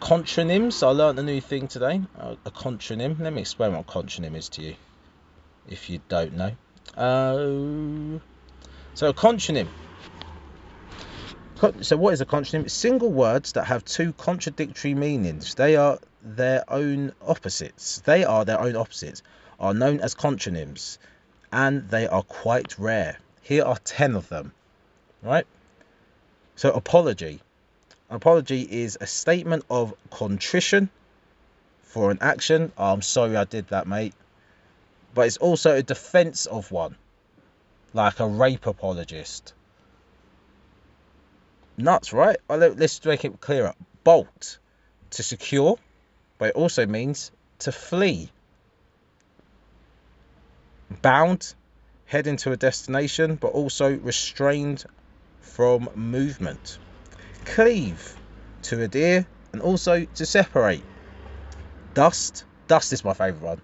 contronyms. 0.00 0.84
I 0.84 0.90
learned 0.90 1.20
a 1.20 1.22
new 1.22 1.40
thing 1.40 1.68
today. 1.68 2.00
A 2.18 2.50
contronym. 2.50 3.20
Let 3.20 3.32
me 3.32 3.42
explain 3.42 3.74
what 3.74 3.82
a 3.82 3.84
contronym 3.84 4.34
is 4.34 4.48
to 4.48 4.62
you, 4.62 4.74
if 5.68 5.88
you 5.88 6.00
don't 6.08 6.36
know. 6.36 6.50
Uh, 6.96 8.18
so 8.94 9.10
a 9.10 9.14
contronym. 9.14 9.68
So 11.80 11.96
what 11.96 12.14
is 12.14 12.20
a 12.20 12.26
contronym? 12.26 12.70
Single 12.70 13.10
words 13.10 13.52
that 13.52 13.64
have 13.64 13.84
two 13.84 14.12
contradictory 14.12 14.94
meanings. 14.94 15.56
They 15.56 15.74
are 15.74 15.98
their 16.22 16.62
own 16.68 17.12
opposites. 17.26 18.00
They 18.04 18.24
are 18.24 18.44
their 18.44 18.60
own 18.60 18.76
opposites. 18.76 19.22
Are 19.58 19.74
known 19.74 19.98
as 19.98 20.14
contronyms, 20.14 20.98
and 21.50 21.88
they 21.90 22.06
are 22.06 22.22
quite 22.22 22.78
rare. 22.78 23.18
Here 23.42 23.64
are 23.64 23.76
ten 23.78 24.14
of 24.14 24.28
them. 24.28 24.52
Right. 25.20 25.46
So 26.54 26.70
apology. 26.70 27.40
Apology 28.08 28.62
is 28.62 28.96
a 29.00 29.06
statement 29.08 29.64
of 29.68 29.94
contrition 30.10 30.90
for 31.82 32.12
an 32.12 32.18
action. 32.20 32.70
Oh, 32.78 32.92
I'm 32.92 33.02
sorry 33.02 33.36
I 33.36 33.44
did 33.44 33.68
that, 33.68 33.88
mate. 33.88 34.14
But 35.12 35.26
it's 35.26 35.38
also 35.38 35.74
a 35.74 35.82
defense 35.82 36.46
of 36.46 36.70
one, 36.70 36.94
like 37.94 38.20
a 38.20 38.28
rape 38.28 38.66
apologist. 38.66 39.54
Nuts, 41.78 42.12
right? 42.12 42.36
Let- 42.48 42.76
Let's 42.76 43.04
make 43.04 43.24
it 43.24 43.40
clearer. 43.40 43.72
Bolt, 44.02 44.58
to 45.10 45.22
secure, 45.22 45.78
but 46.36 46.48
it 46.50 46.54
also 46.56 46.86
means 46.86 47.30
to 47.60 47.70
flee. 47.70 48.30
Bound, 51.02 51.54
heading 52.06 52.36
to 52.38 52.50
a 52.50 52.56
destination, 52.56 53.36
but 53.36 53.52
also 53.52 53.96
restrained 53.96 54.84
from 55.40 55.88
movement. 55.94 56.78
Cleave, 57.44 58.16
to 58.62 58.82
adhere, 58.82 59.24
and 59.52 59.62
also 59.62 60.04
to 60.04 60.26
separate. 60.26 60.82
Dust, 61.94 62.44
dust 62.66 62.92
is 62.92 63.04
my 63.04 63.14
favourite 63.14 63.42
one. 63.42 63.62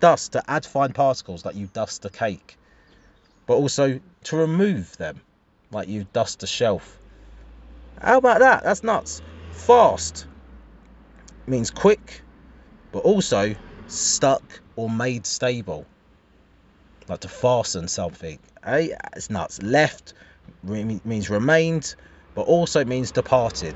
Dust, 0.00 0.32
to 0.32 0.42
add 0.50 0.64
fine 0.64 0.94
particles, 0.94 1.44
like 1.44 1.56
you 1.56 1.66
dust 1.66 2.06
a 2.06 2.10
cake, 2.10 2.56
but 3.46 3.54
also 3.54 4.00
to 4.24 4.36
remove 4.36 4.96
them, 4.96 5.20
like 5.70 5.88
you 5.88 6.06
dust 6.14 6.42
a 6.42 6.46
shelf. 6.46 6.99
How 8.00 8.18
about 8.18 8.40
that? 8.40 8.64
That's 8.64 8.82
nuts. 8.82 9.20
Fast 9.52 10.26
means 11.46 11.70
quick, 11.70 12.22
but 12.92 13.00
also 13.00 13.54
stuck 13.88 14.42
or 14.76 14.88
made 14.88 15.26
stable. 15.26 15.86
Like 17.08 17.20
to 17.20 17.28
fasten 17.28 17.88
something. 17.88 18.38
Hey, 18.64 18.94
it's 19.14 19.30
nuts. 19.30 19.60
Left 19.62 20.14
means 20.62 21.28
remained, 21.28 21.94
but 22.34 22.42
also 22.42 22.84
means 22.84 23.10
departed. 23.10 23.74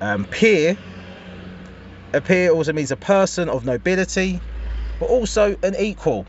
Um, 0.00 0.24
peer 0.26 0.76
appear 2.12 2.50
also 2.50 2.72
means 2.72 2.90
a 2.90 2.96
person 2.96 3.48
of 3.48 3.64
nobility, 3.64 4.40
but 5.00 5.06
also 5.06 5.56
an 5.62 5.74
equal. 5.76 6.26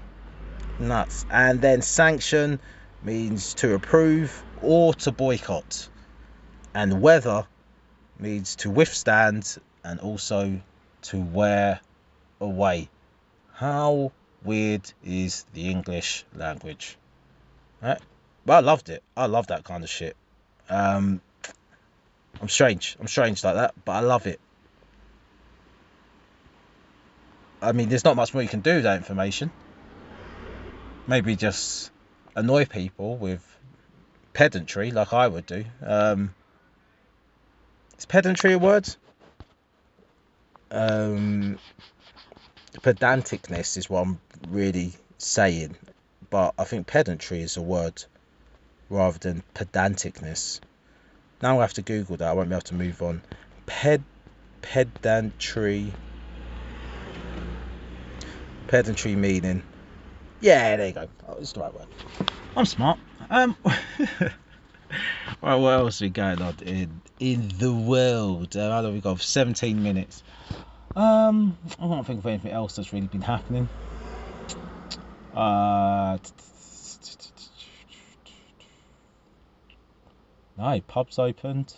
Nuts. 0.80 1.26
And 1.30 1.62
then 1.62 1.82
sanction 1.82 2.60
means 3.04 3.54
to 3.56 3.76
approve 3.76 4.44
or 4.62 4.94
to 4.96 5.12
boycott. 5.12 5.89
And 6.80 7.02
weather 7.02 7.46
means 8.18 8.56
to 8.62 8.70
withstand 8.70 9.58
and 9.84 10.00
also 10.00 10.62
to 11.02 11.18
wear 11.20 11.82
away. 12.40 12.88
How 13.52 14.14
weird 14.46 14.90
is 15.04 15.46
the 15.54 15.70
English 15.70 16.24
language? 16.34 16.98
Right? 17.82 18.00
But 18.46 18.54
I 18.54 18.60
loved 18.62 18.88
it. 18.88 19.04
I 19.18 19.26
love 19.26 19.48
that 19.48 19.66
kind 19.66 19.84
of 19.84 19.90
shit. 19.90 20.16
Um, 20.70 21.20
I'm 22.42 22.48
strange. 22.48 22.96
I'm 22.98 23.08
strange 23.08 23.44
like 23.44 23.56
that, 23.56 23.74
but 23.84 23.92
I 23.92 24.00
love 24.00 24.26
it. 24.26 24.40
I 27.62 27.74
mean, 27.74 27.90
there's 27.90 28.06
not 28.06 28.16
much 28.16 28.34
more 28.34 28.42
you 28.42 28.48
can 28.48 28.62
do 28.62 28.76
with 28.76 28.84
that 28.84 28.96
information. 28.96 29.52
Maybe 31.08 31.36
just 31.36 31.92
annoy 32.38 32.64
people 32.64 33.18
with 33.18 33.44
pedantry, 34.32 34.92
like 34.92 35.12
I 35.12 35.28
would 35.28 35.46
do. 35.46 35.66
Um, 35.86 36.34
is 38.00 38.06
pedantry 38.06 38.54
a 38.54 38.60
word? 38.60 38.88
Um, 40.72 41.60
pedanticness 42.78 43.78
is 43.78 43.90
what 43.90 44.08
I'm 44.08 44.20
really 44.50 44.94
saying, 45.18 45.76
but 46.30 46.54
I 46.58 46.64
think 46.64 46.88
pedantry 46.88 47.42
is 47.42 47.58
a 47.58 47.62
word 47.62 48.04
rather 48.90 49.20
than 49.20 49.44
pedanticness. 49.54 50.62
Now 51.42 51.60
I 51.60 51.62
have 51.62 51.74
to 51.74 51.82
Google 51.82 52.18
that. 52.18 52.30
I 52.30 52.34
won't 52.34 52.50
be 52.50 52.56
able 52.56 52.62
to 52.62 52.76
move 52.76 53.02
on. 53.02 53.22
Ped 53.66 54.02
pedantry. 54.62 55.92
Pedantry 58.68 59.16
meaning. 59.16 59.64
Yeah, 60.42 60.78
there 60.78 60.88
you 60.88 60.94
go. 60.94 61.10
Oh, 61.28 61.38
it's 61.40 61.52
the 61.52 61.60
right 61.60 61.74
word. 61.74 61.88
I'm 62.56 62.66
smart. 62.66 62.98
Um. 63.30 63.58
right, 65.42 65.56
what 65.56 65.72
else 65.72 66.02
we 66.02 66.10
going 66.10 66.42
on 66.42 66.56
in 66.66 67.02
in 67.20 67.52
the 67.58 67.74
world? 67.74 68.56
Uh, 68.56 68.72
how 68.72 68.82
long 68.82 68.94
we 68.94 69.02
got? 69.02 69.22
17 69.22 69.82
minutes. 69.82 70.24
Um, 70.96 71.58
I 71.80 71.88
can't 71.88 72.06
think 72.06 72.20
of 72.20 72.26
anything 72.26 72.52
else 72.52 72.76
that's 72.76 72.92
really 72.94 73.08
been 73.08 73.22
happening. 73.22 73.70
Uh. 75.36 76.18
No, 80.58 80.82
pubs 80.82 81.20
opened. 81.20 81.74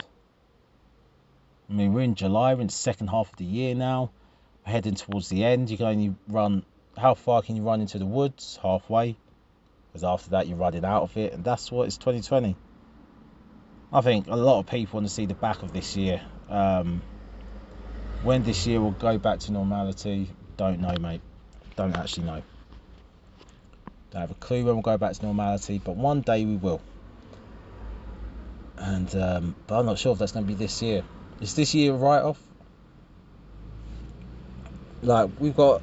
I 1.70 1.74
mean, 1.74 1.94
we're 1.94 2.02
in 2.02 2.16
July, 2.16 2.56
we're 2.56 2.62
in 2.62 2.68
the 2.68 2.74
second 2.74 3.08
half 3.08 3.32
of 3.32 3.38
the 3.38 3.46
year 3.46 3.76
now. 3.76 4.10
We're 4.66 4.72
heading 4.72 4.96
towards 4.96 5.30
the 5.30 5.46
end. 5.46 5.70
You 5.70 5.78
can 5.78 5.86
only 5.86 6.16
run, 6.28 6.66
how 6.98 7.14
far 7.14 7.44
can 7.44 7.56
you 7.56 7.62
run 7.62 7.80
into 7.80 8.00
the 8.00 8.08
woods? 8.08 8.60
Halfway. 8.62 9.18
Because 9.88 10.04
after 10.04 10.32
that, 10.32 10.48
you're 10.48 10.58
running 10.58 10.84
out 10.84 11.04
of 11.04 11.16
it. 11.16 11.32
And 11.32 11.44
that's 11.44 11.72
what 11.72 11.86
it's 11.86 11.98
2020. 11.98 12.56
I 13.94 14.02
think 14.02 14.28
a 14.28 14.36
lot 14.36 14.60
of 14.60 14.68
people 14.68 15.00
want 15.00 15.08
to 15.08 15.14
see 15.14 15.26
the 15.26 15.34
back 15.34 15.64
of 15.64 15.74
this 15.74 15.96
year. 15.96 16.22
Um, 16.50 17.02
when 18.24 18.44
this 18.44 18.66
year 18.68 18.80
will 18.80 18.92
go 18.92 19.18
back 19.18 19.40
to 19.40 19.52
normality, 19.52 20.30
don't 20.58 20.80
know, 20.80 20.96
mate. 21.00 21.22
Don't 21.76 21.96
actually 21.96 22.28
know. 22.28 22.44
Don't 24.12 24.22
have 24.22 24.32
a 24.32 24.36
clue 24.36 24.64
when 24.64 24.76
we'll 24.76 24.82
go 24.82 24.98
back 24.98 25.14
to 25.14 25.26
normality, 25.26 25.82
but 25.84 25.96
one 25.96 26.22
day 26.22 26.46
we 26.46 26.56
will 26.56 26.82
and 28.82 29.16
um, 29.16 29.56
but 29.68 29.80
I'm 29.80 29.86
not 29.86 30.00
sure 30.00 30.14
if 30.14 30.20
that's 30.20 30.32
going 30.32 30.46
to 30.46 30.48
be 30.48 30.56
this 30.56 30.82
year. 30.82 31.04
Is 31.40 31.56
this 31.56 31.74
year 31.74 31.94
a 31.94 31.96
write-off? 31.96 32.42
Like 35.04 35.30
we've 35.40 35.56
got 35.56 35.82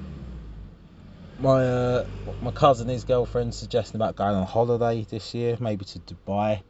my 1.38 1.64
uh, 1.64 2.04
my 2.42 2.50
cousin, 2.50 2.88
his 2.88 3.04
girlfriend, 3.04 3.54
suggesting 3.54 3.96
about 3.96 4.16
going 4.16 4.34
on 4.34 4.46
holiday 4.46 5.06
this 5.08 5.34
year, 5.34 5.56
maybe 5.60 5.84
to 5.84 5.98
Dubai. 6.00 6.60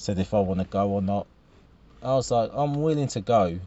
Said 0.00 0.18
if 0.18 0.32
I 0.32 0.40
want 0.40 0.60
to 0.60 0.66
go 0.66 0.88
or 0.88 1.02
not. 1.02 1.26
I 2.02 2.14
was 2.14 2.30
like, 2.30 2.50
I'm 2.54 2.80
willing 2.80 3.08
to 3.08 3.20
go 3.20 3.58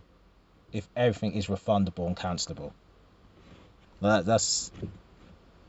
if 0.72 0.90
everything 0.96 1.34
is 1.34 1.46
refundable 1.46 2.08
and 2.08 2.18
cancelable. 2.18 2.72
That, 4.02 4.26
that's 4.26 4.72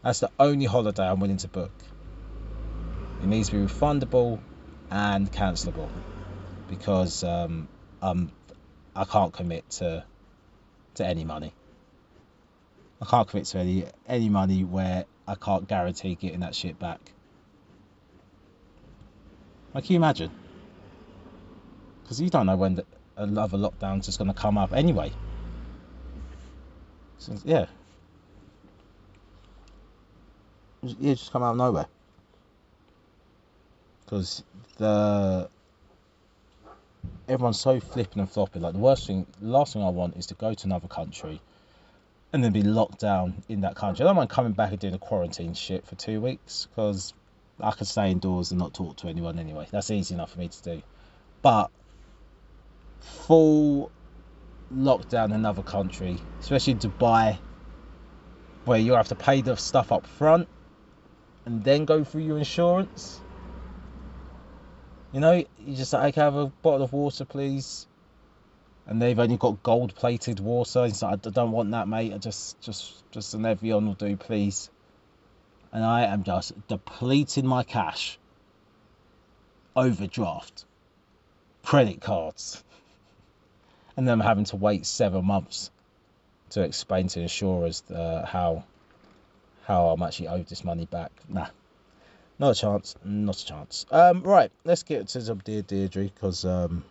that's 0.02 0.20
the 0.20 0.30
only 0.38 0.64
holiday 0.64 1.06
I'm 1.06 1.20
willing 1.20 1.36
to 1.36 1.48
book. 1.48 1.70
It 3.20 3.26
needs 3.26 3.50
to 3.50 3.56
be 3.60 3.66
refundable 3.70 4.40
and 4.90 5.30
cancelable 5.30 5.90
because 6.70 7.22
um, 7.24 7.68
um, 8.00 8.32
I 8.96 9.04
can't 9.04 9.34
commit 9.34 9.68
to 9.72 10.02
to 10.94 11.06
any 11.06 11.24
money. 11.24 11.52
I 13.02 13.04
can't 13.04 13.28
commit 13.28 13.44
to 13.48 13.58
any 13.58 13.84
any 14.08 14.30
money 14.30 14.64
where 14.64 15.04
I 15.28 15.34
can't 15.34 15.68
guarantee 15.68 16.14
getting 16.14 16.40
that 16.40 16.54
shit 16.54 16.78
back. 16.78 17.00
Like, 19.74 19.84
can 19.84 19.92
you 19.92 19.98
imagine? 19.98 20.30
Because 22.04 22.20
you 22.20 22.30
don't 22.30 22.46
know 22.46 22.56
when 22.56 22.76
the, 22.76 22.86
another 23.16 23.58
lockdown's 23.58 24.06
just 24.06 24.18
going 24.18 24.28
to 24.28 24.34
come 24.34 24.56
up 24.56 24.72
anyway. 24.72 25.10
So, 27.18 27.34
yeah. 27.44 27.66
Yeah, 30.82 31.14
just 31.14 31.32
come 31.32 31.42
out 31.42 31.52
of 31.52 31.56
nowhere 31.56 31.86
because 34.04 34.44
the 34.76 35.48
everyone's 37.28 37.58
so 37.58 37.80
flipping 37.80 38.20
and 38.20 38.30
flopping. 38.30 38.62
Like 38.62 38.74
the 38.74 38.78
worst 38.78 39.06
thing, 39.06 39.26
the 39.40 39.48
last 39.48 39.72
thing 39.72 39.82
I 39.82 39.88
want 39.88 40.16
is 40.16 40.26
to 40.26 40.34
go 40.34 40.54
to 40.54 40.66
another 40.66 40.88
country 40.88 41.40
and 42.32 42.42
then 42.42 42.52
be 42.52 42.62
locked 42.62 43.00
down 43.00 43.42
in 43.48 43.62
that 43.62 43.76
country. 43.76 44.04
I 44.04 44.08
don't 44.08 44.16
mind 44.16 44.30
coming 44.30 44.52
back 44.52 44.70
and 44.70 44.78
doing 44.78 44.94
a 44.94 44.98
quarantine 44.98 45.54
shit 45.54 45.86
for 45.86 45.94
two 45.94 46.20
weeks 46.20 46.68
because 46.70 47.14
I 47.60 47.70
can 47.70 47.86
stay 47.86 48.10
indoors 48.10 48.50
and 48.50 48.58
not 48.58 48.74
talk 48.74 48.96
to 48.98 49.08
anyone 49.08 49.38
anyway. 49.38 49.66
That's 49.70 49.90
easy 49.90 50.14
enough 50.14 50.32
for 50.32 50.38
me 50.38 50.48
to 50.48 50.62
do. 50.62 50.82
But 51.42 51.70
full 53.04 53.90
lockdown 54.74 55.26
in 55.26 55.32
another 55.32 55.62
country, 55.62 56.18
especially 56.40 56.74
Dubai, 56.74 57.38
where 58.64 58.78
you 58.78 58.94
have 58.94 59.08
to 59.08 59.14
pay 59.14 59.42
the 59.42 59.56
stuff 59.56 59.92
up 59.92 60.06
front 60.06 60.48
and 61.44 61.62
then 61.62 61.84
go 61.84 62.02
through 62.02 62.22
your 62.22 62.38
insurance. 62.38 63.20
You 65.12 65.20
know, 65.20 65.44
you 65.64 65.76
just 65.76 65.92
like, 65.92 66.16
have 66.16 66.34
a 66.34 66.46
bottle 66.46 66.82
of 66.82 66.92
water, 66.92 67.24
please. 67.24 67.86
And 68.86 69.00
they've 69.00 69.18
only 69.18 69.36
got 69.36 69.62
gold 69.62 69.94
plated 69.94 70.40
water. 70.40 70.86
It's 70.86 71.02
like, 71.02 71.26
I 71.26 71.30
don't 71.30 71.52
want 71.52 71.70
that, 71.70 71.86
mate. 71.86 72.12
I 72.12 72.18
just, 72.18 72.60
just, 72.60 73.10
just 73.12 73.34
an 73.34 73.46
Evian 73.46 73.86
will 73.86 73.94
do, 73.94 74.16
please. 74.16 74.70
And 75.72 75.84
I 75.84 76.04
am 76.06 76.24
just 76.24 76.52
depleting 76.66 77.46
my 77.46 77.62
cash. 77.62 78.18
Overdraft. 79.76 80.64
credit 81.64 82.00
cards, 82.00 82.63
and 83.96 84.06
them 84.06 84.20
having 84.20 84.44
to 84.44 84.56
wait 84.56 84.86
seven 84.86 85.24
months 85.24 85.70
to 86.50 86.62
explain 86.62 87.08
to 87.08 87.20
insurers 87.20 87.82
uh, 87.90 88.24
how 88.24 88.64
how 89.64 89.88
I'm 89.88 90.02
actually 90.02 90.28
owed 90.28 90.46
this 90.46 90.64
money 90.64 90.86
back. 90.86 91.10
Nah, 91.28 91.46
not 92.38 92.50
a 92.50 92.54
chance. 92.54 92.96
Not 93.04 93.40
a 93.40 93.44
chance. 93.46 93.86
Um, 93.90 94.22
right, 94.22 94.50
let's 94.64 94.82
get 94.82 95.08
to 95.08 95.20
some 95.20 95.38
Dear 95.38 95.62
Deirdre 95.62 96.04
because 96.04 96.44
um, 96.44 96.84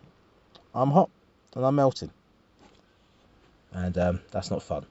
I'm 0.74 0.92
hot 0.92 1.10
and 1.56 1.66
I'm 1.66 1.76
melting, 1.76 2.12
and 3.72 3.98
um, 3.98 4.22
that's 4.32 4.50
not 4.52 4.64
fun. 4.64 4.86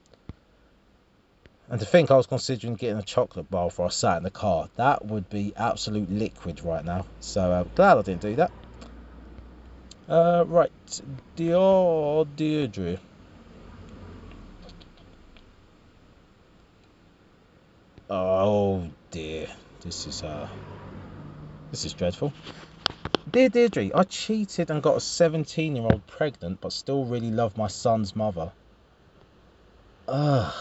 And 1.69 1.81
to 1.81 1.87
think 1.87 2.11
I 2.11 2.17
was 2.17 2.27
considering 2.27 2.75
getting 2.75 2.99
a 2.99 3.03
chocolate 3.03 3.51
bar 3.51 3.71
for 3.71 3.87
I 3.87 3.89
sat 3.89 4.19
in 4.19 4.25
the 4.25 4.31
car, 4.31 4.69
that 4.77 5.07
would 5.07 5.31
be 5.31 5.55
absolute 5.57 6.11
liquid 6.11 6.63
right 6.65 6.85
now. 6.85 7.07
So 7.21 7.51
uh, 7.51 7.65
glad 7.75 7.97
I 7.97 8.03
didn't 8.03 8.21
do 8.21 8.37
that. 8.37 8.53
Uh, 10.09 10.45
right, 10.47 10.71
Dear 11.37 12.25
Deirdre. 12.37 12.99
Oh 18.11 18.91
dear, 19.11 19.49
this 19.81 20.07
is 20.07 20.23
uh, 20.23 20.49
this 21.71 21.85
is 21.85 21.95
dreadful. 21.95 22.33
Dear 23.31 23.49
Deirdre, 23.49 23.91
I 23.95 24.03
cheated 24.03 24.71
and 24.71 24.83
got 24.83 24.97
a 24.97 25.01
17 25.01 25.77
year 25.77 25.85
old 25.85 26.07
pregnant, 26.07 26.61
but 26.61 26.73
still 26.73 27.05
really 27.05 27.31
love 27.31 27.57
my 27.57 27.69
son's 27.69 28.15
mother. 28.15 28.53
Ugh. 30.09 30.53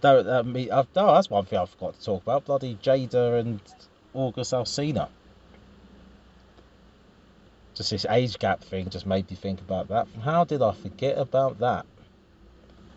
That, 0.00 0.24
that 0.24 0.46
me, 0.46 0.70
oh, 0.70 0.86
that's 0.94 1.28
one 1.28 1.44
thing 1.44 1.58
I 1.58 1.66
forgot 1.66 1.94
to 1.94 2.04
talk 2.04 2.22
about. 2.22 2.44
Bloody 2.46 2.76
Jada 2.76 3.40
and 3.40 3.60
August 4.14 4.52
Alsina. 4.52 5.08
Just 7.76 7.90
this 7.90 8.06
age 8.08 8.38
gap 8.38 8.64
thing 8.64 8.88
just 8.88 9.06
made 9.06 9.30
me 9.30 9.36
think 9.36 9.60
about 9.60 9.88
that. 9.88 10.08
How 10.22 10.44
did 10.44 10.62
I 10.62 10.72
forget 10.72 11.18
about 11.18 11.60
that? 11.60 11.86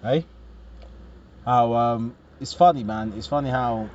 Hey? 0.02 0.26
How 1.46 1.74
um 1.74 2.16
it's 2.40 2.54
funny 2.54 2.84
man, 2.84 3.14
it's 3.18 3.28
funny 3.28 3.50
how 3.50 3.90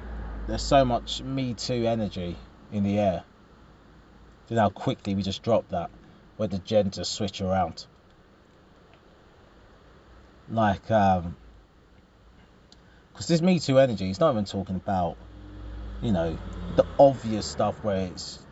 there's 0.46 0.62
so 0.62 0.84
much 0.84 1.22
Me 1.22 1.54
Too 1.54 1.86
energy 1.86 2.36
in 2.70 2.84
the 2.84 2.98
air. 2.98 3.24
Then 4.48 4.58
how 4.58 4.68
quickly 4.68 5.14
we 5.14 5.22
just 5.22 5.42
drop 5.42 5.68
that 5.70 5.90
where 6.36 6.48
the 6.48 6.58
genders 6.58 7.08
switch 7.08 7.40
around. 7.40 7.86
Like 10.50 10.90
um 10.90 11.34
because 13.14 13.28
this 13.28 13.40
Me 13.40 13.58
Too 13.58 13.78
energy, 13.78 14.10
it's 14.10 14.20
not 14.20 14.32
even 14.32 14.44
talking 14.44 14.76
about, 14.76 15.16
you 16.02 16.12
know, 16.12 16.36
the 16.74 16.84
obvious 16.98 17.46
stuff 17.46 17.76
where 17.82 18.08
it's, 18.08 18.43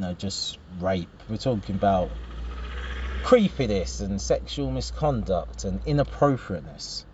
know, 0.00 0.14
just 0.14 0.58
rape. 0.80 1.08
We're 1.28 1.36
talking 1.36 1.74
about 1.76 2.10
creepiness 3.22 4.00
and 4.00 4.20
sexual 4.20 4.70
misconduct 4.70 5.64
and 5.64 5.80
inappropriateness. 5.86 7.04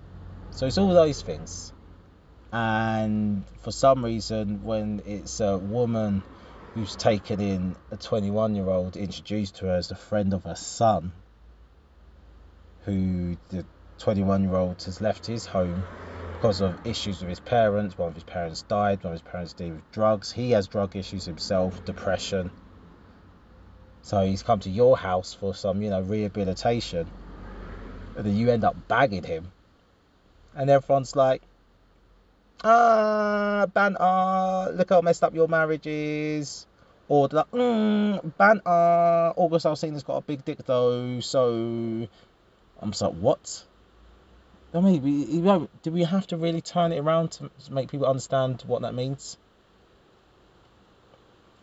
So 0.50 0.66
it's 0.66 0.78
all 0.78 0.88
hmm. 0.88 0.94
those 0.94 1.22
things. 1.22 1.72
And 2.52 3.44
for 3.62 3.70
some 3.70 4.04
reason, 4.04 4.62
when 4.62 5.02
it's 5.06 5.40
a 5.40 5.56
woman 5.56 6.22
who's 6.74 6.96
taken 6.96 7.40
in 7.40 7.76
a 7.90 7.96
21 7.96 8.54
year 8.54 8.68
old 8.68 8.96
introduced 8.96 9.56
to 9.56 9.66
her 9.66 9.76
as 9.76 9.90
a 9.90 9.94
friend 9.94 10.34
of 10.34 10.44
her 10.44 10.54
son, 10.54 11.12
who 12.84 13.36
the 13.48 13.64
21 13.98 14.42
year 14.44 14.56
old 14.56 14.82
has 14.82 15.00
left 15.00 15.26
his 15.26 15.46
home 15.46 15.82
because 16.34 16.60
of 16.60 16.86
issues 16.86 17.20
with 17.20 17.28
his 17.28 17.40
parents. 17.40 17.96
One 17.96 18.08
of 18.08 18.14
his 18.14 18.24
parents 18.24 18.62
died, 18.62 19.04
one 19.04 19.14
of 19.14 19.20
his 19.20 19.30
parents 19.30 19.52
deal 19.52 19.74
with 19.74 19.92
drugs. 19.92 20.32
He 20.32 20.50
has 20.50 20.66
drug 20.66 20.96
issues 20.96 21.24
himself, 21.24 21.84
depression. 21.84 22.50
So 24.02 24.24
he's 24.24 24.42
come 24.42 24.60
to 24.60 24.70
your 24.70 24.96
house 24.96 25.32
for 25.32 25.54
some, 25.54 25.80
you 25.80 25.90
know, 25.90 26.00
rehabilitation. 26.00 27.06
And 28.16 28.26
then 28.26 28.36
you 28.36 28.50
end 28.50 28.64
up 28.64 28.76
bagging 28.88 29.22
him. 29.22 29.52
And 30.54 30.68
everyone's 30.68 31.16
like, 31.16 31.40
ah, 32.64 33.66
ban, 33.72 33.96
ah, 33.98 34.68
look 34.72 34.90
how 34.90 35.00
messed 35.00 35.22
up 35.22 35.34
your 35.34 35.48
marriage 35.48 35.86
is. 35.86 36.66
Or 37.08 37.28
like, 37.30 37.50
mm, 37.52 38.36
ban, 38.36 38.60
ah, 38.66 39.32
August 39.36 39.66
Alsina's 39.66 40.02
got 40.02 40.16
a 40.16 40.20
big 40.22 40.44
dick 40.44 40.58
though, 40.66 41.20
so. 41.20 42.08
I'm 42.80 42.90
just 42.90 43.02
like, 43.02 43.14
what? 43.14 43.64
I 44.74 44.80
mean, 44.80 45.02
we, 45.02 45.38
we 45.38 45.68
do 45.82 45.92
we 45.92 46.02
have 46.02 46.26
to 46.28 46.36
really 46.36 46.60
turn 46.60 46.92
it 46.92 46.98
around 46.98 47.32
to 47.32 47.50
make 47.70 47.90
people 47.90 48.06
understand 48.06 48.64
what 48.66 48.82
that 48.82 48.94
means? 48.94 49.36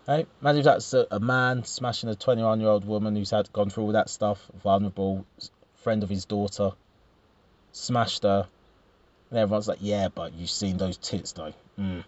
Imagine 0.10 0.60
if 0.60 0.66
that's 0.66 0.94
a, 0.96 1.06
a 1.12 1.20
man 1.20 1.64
smashing 1.64 2.10
a 2.10 2.16
21 2.16 2.60
year 2.60 2.70
old 2.70 2.84
woman 2.84 3.16
who's 3.16 3.30
had 3.30 3.52
gone 3.54 3.70
through 3.70 3.84
all 3.84 3.92
that 3.92 4.10
stuff, 4.10 4.44
vulnerable, 4.64 5.24
friend 5.76 6.02
of 6.02 6.10
his 6.10 6.26
daughter, 6.26 6.72
smashed 7.74 8.24
her, 8.24 8.48
and 9.30 9.40
everyone's 9.40 9.68
like, 9.68 9.78
yeah, 9.82 10.08
but 10.08 10.34
you've 10.34 10.50
seen 10.50 10.78
those 10.78 10.98
tits 10.98 11.34
though. 11.34 11.54
Mm. 11.80 12.04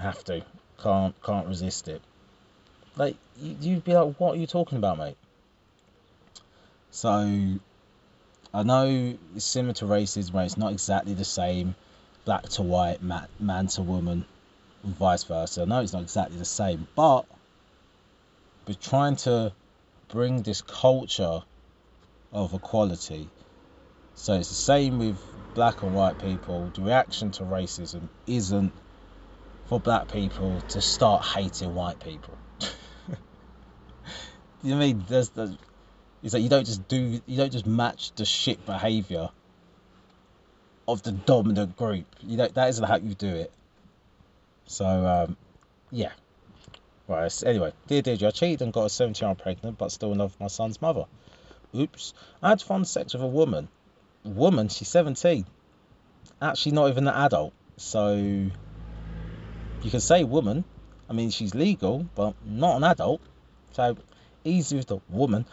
Have 0.00 0.24
to. 0.24 0.44
Can't 0.82 1.14
can't 1.22 1.46
resist 1.46 1.86
it. 1.86 2.02
Like 2.96 3.16
you'd 3.40 3.84
be 3.84 3.94
like, 3.94 4.16
what 4.18 4.34
are 4.34 4.40
you 4.40 4.48
talking 4.48 4.78
about, 4.78 4.98
mate? 4.98 5.16
So 6.90 7.08
I 8.52 8.62
know 8.64 9.16
it's 9.36 9.44
similar 9.44 9.74
to 9.74 9.84
racism 9.84 10.32
where 10.32 10.44
it's 10.44 10.56
not 10.56 10.72
exactly 10.72 11.14
the 11.14 11.24
same, 11.24 11.76
black 12.24 12.48
to 12.50 12.62
white, 12.62 13.00
man 13.00 13.66
to 13.68 13.82
woman, 13.82 14.24
vice 14.84 15.24
versa. 15.24 15.66
Know 15.66 15.80
it's 15.80 15.92
not 15.92 16.02
exactly 16.02 16.38
the 16.38 16.44
same, 16.44 16.86
but 16.94 17.26
we're 18.66 18.74
trying 18.74 19.16
to 19.16 19.52
bring 20.08 20.42
this 20.42 20.62
culture 20.62 21.42
of 22.32 22.54
equality. 22.54 23.28
So 24.14 24.34
it's 24.34 24.48
the 24.48 24.54
same 24.54 24.98
with 24.98 25.20
black 25.54 25.82
and 25.82 25.94
white 25.94 26.18
people. 26.18 26.70
The 26.74 26.82
reaction 26.82 27.30
to 27.32 27.44
racism 27.44 28.08
isn't 28.26 28.72
for 29.68 29.80
black 29.80 30.08
people 30.08 30.60
to 30.68 30.80
start 30.80 31.24
hating 31.24 31.74
white 31.74 32.00
people. 32.00 32.36
you 32.60 32.68
know 34.70 34.72
what 34.76 34.76
I 34.76 34.78
mean 34.78 35.04
there's, 35.08 35.28
there's 35.30 35.56
is 36.22 36.32
that 36.32 36.40
you 36.40 36.48
don't 36.48 36.66
just 36.66 36.88
do 36.88 37.20
you 37.26 37.36
don't 37.36 37.52
just 37.52 37.66
match 37.66 38.12
the 38.16 38.24
shit 38.24 38.64
behavior 38.66 39.28
of 40.88 41.02
the 41.02 41.12
dominant 41.12 41.76
group. 41.76 42.06
You 42.22 42.38
know 42.38 42.48
that 42.48 42.68
isn't 42.68 42.84
how 42.84 42.96
you 42.96 43.14
do 43.14 43.28
it. 43.28 43.52
So 44.68 44.86
um, 44.86 45.36
yeah. 45.90 46.12
Right. 47.08 47.42
Anyway, 47.44 47.72
dear 47.88 48.02
Deirdre, 48.02 48.28
I 48.28 48.30
cheated 48.30 48.62
and 48.62 48.72
got 48.72 48.84
a 48.84 48.90
17 48.90 49.24
year 49.24 49.28
old 49.30 49.38
pregnant, 49.38 49.78
but 49.78 49.90
still 49.90 50.14
love 50.14 50.36
my 50.38 50.46
son's 50.46 50.80
mother. 50.80 51.06
Oops. 51.74 52.14
I 52.42 52.50
had 52.50 52.62
fun 52.62 52.84
sex 52.84 53.14
with 53.14 53.22
a 53.22 53.26
woman. 53.26 53.68
Woman, 54.24 54.68
she's 54.68 54.88
17. 54.88 55.46
Actually, 56.40 56.72
not 56.72 56.90
even 56.90 57.08
an 57.08 57.14
adult. 57.14 57.52
So 57.76 58.14
you 58.14 58.50
can 59.90 60.00
say 60.00 60.22
woman. 60.22 60.64
I 61.08 61.14
mean, 61.14 61.30
she's 61.30 61.54
legal, 61.54 62.06
but 62.14 62.34
not 62.44 62.76
an 62.76 62.84
adult. 62.84 63.22
So 63.72 63.96
easy 64.44 64.76
with 64.76 64.86
the 64.86 64.98
woman 65.08 65.46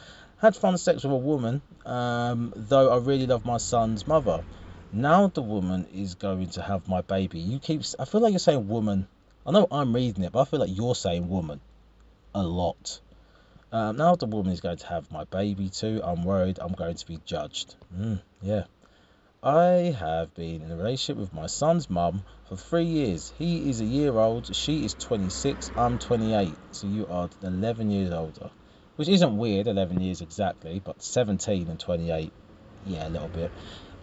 had 0.45 0.56
fun 0.56 0.78
sex 0.78 1.04
with 1.04 1.12
a 1.12 1.17
woman, 1.17 1.62
um, 1.86 2.54
though 2.56 2.89
I 2.89 2.97
really 2.97 3.25
love 3.25 3.45
my 3.45 3.58
son's 3.58 4.08
mother. 4.08 4.43
Now 4.91 5.27
the 5.27 5.41
woman 5.41 5.85
is 5.93 6.15
going 6.15 6.49
to 6.51 6.61
have 6.61 6.87
my 6.87 7.01
baby. 7.01 7.39
You 7.39 7.59
keep, 7.59 7.81
I 7.99 8.05
feel 8.05 8.21
like 8.21 8.31
you're 8.31 8.39
saying 8.39 8.67
woman. 8.67 9.07
I 9.45 9.51
know 9.51 9.67
I'm 9.69 9.93
reading 9.93 10.23
it, 10.23 10.31
but 10.31 10.41
I 10.41 10.45
feel 10.45 10.59
like 10.59 10.75
you're 10.75 10.95
saying 10.95 11.29
woman 11.29 11.59
a 12.33 12.43
lot. 12.43 12.99
Um, 13.71 13.97
now 13.97 14.15
the 14.15 14.25
woman 14.25 14.53
is 14.53 14.61
going 14.61 14.77
to 14.77 14.87
have 14.87 15.11
my 15.11 15.25
baby 15.25 15.69
too. 15.69 16.01
I'm 16.03 16.23
worried 16.23 16.59
I'm 16.59 16.73
going 16.73 16.95
to 16.95 17.05
be 17.05 17.19
judged. 17.25 17.75
Mm, 17.95 18.21
yeah. 18.41 18.63
I 19.43 19.95
have 19.99 20.33
been 20.33 20.61
in 20.63 20.71
a 20.71 20.75
relationship 20.75 21.17
with 21.17 21.33
my 21.33 21.47
son's 21.47 21.89
mum 21.89 22.23
for 22.47 22.55
three 22.55 22.85
years. 22.85 23.31
He 23.37 23.69
is 23.69 23.81
a 23.81 23.85
year 23.85 24.17
old, 24.17 24.55
she 24.55 24.85
is 24.85 24.95
26, 24.95 25.71
I'm 25.77 25.99
28. 25.99 26.57
So 26.71 26.87
you 26.87 27.05
are 27.07 27.29
11 27.43 27.91
years 27.91 28.11
older 28.11 28.49
which 28.95 29.09
isn't 29.09 29.37
weird, 29.37 29.67
11 29.67 30.01
years 30.01 30.21
exactly, 30.21 30.79
but 30.79 31.01
17 31.01 31.67
and 31.67 31.79
28, 31.79 32.31
yeah, 32.85 33.07
a 33.07 33.09
little 33.09 33.27
bit. 33.27 33.51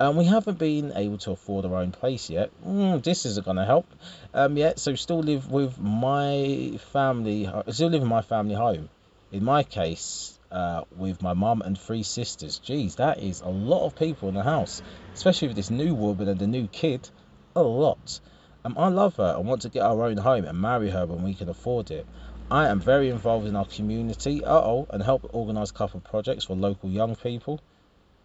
Um, 0.03 0.17
we 0.17 0.25
haven't 0.25 0.59
been 0.59 0.93
able 0.97 1.19
to 1.19 1.31
afford 1.31 1.65
our 1.65 1.77
own 1.77 1.93
place 1.93 2.29
yet. 2.29 2.51
Mm, 2.67 3.05
this 3.05 3.25
isn't 3.25 3.45
going 3.45 3.59
to 3.59 3.65
help 3.65 3.87
um, 4.35 4.57
yet. 4.57 4.81
So 4.81 4.97
still 4.97 5.21
live 5.21 5.49
with 5.49 5.79
my 5.79 6.77
family. 6.91 7.49
Still 7.69 7.91
live 7.91 8.03
in 8.03 8.09
my 8.09 8.23
family 8.23 8.57
home. 8.57 8.89
In 9.31 9.45
my 9.45 9.63
case, 9.63 10.37
uh, 10.51 10.83
with 10.97 11.23
my 11.23 11.35
mum 11.35 11.63
and 11.65 11.79
three 11.79 12.03
sisters. 12.03 12.59
Geez, 12.59 12.97
that 12.97 13.21
is 13.21 13.43
a 13.43 13.49
lot 13.49 13.87
of 13.87 13.95
people 13.95 14.29
in 14.29 14.35
the 14.35 14.43
house, 14.43 14.83
especially 15.15 15.47
with 15.47 15.57
this 15.57 15.71
new 15.71 15.95
woman 15.95 16.27
and 16.27 16.41
the 16.41 16.49
new 16.49 16.67
kid. 16.67 17.09
A 17.55 17.63
lot. 17.63 18.19
Um, 18.65 18.75
I 18.77 18.89
love 18.89 19.15
her 19.19 19.37
and 19.39 19.47
want 19.47 19.63
to 19.63 19.69
get 19.69 19.83
our 19.83 20.03
own 20.03 20.17
home 20.17 20.47
and 20.47 20.61
marry 20.61 20.91
her 20.91 21.07
when 21.07 21.23
we 21.23 21.35
can 21.35 21.49
afford 21.49 21.93
it. 21.93 22.09
I 22.51 22.67
am 22.67 22.81
very 22.81 23.09
involved 23.09 23.47
in 23.47 23.55
our 23.55 23.67
community, 23.67 24.45
uh-oh, 24.45 24.89
and 24.91 25.01
help 25.01 25.31
organise 25.33 25.71
a 25.71 25.75
couple 25.75 25.99
of 25.99 26.05
projects 26.05 26.47
for 26.47 26.57
local 26.57 26.91
young 26.91 27.15
people. 27.15 27.61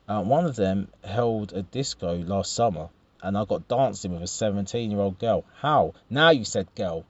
Uh, 0.08 0.24
one 0.24 0.46
of 0.46 0.56
them 0.56 0.88
held 1.04 1.52
a 1.52 1.62
disco 1.62 2.16
last 2.18 2.54
summer, 2.54 2.88
and 3.22 3.38
I 3.38 3.44
got 3.44 3.68
dancing 3.68 4.14
with 4.14 4.22
a 4.22 4.28
17 4.28 4.90
year 4.90 5.02
old 5.02 5.20
girl. 5.20 5.44
How? 5.60 5.96
Now 6.10 6.30
you 6.30 6.46
said 6.46 6.74
girl. 6.76 7.06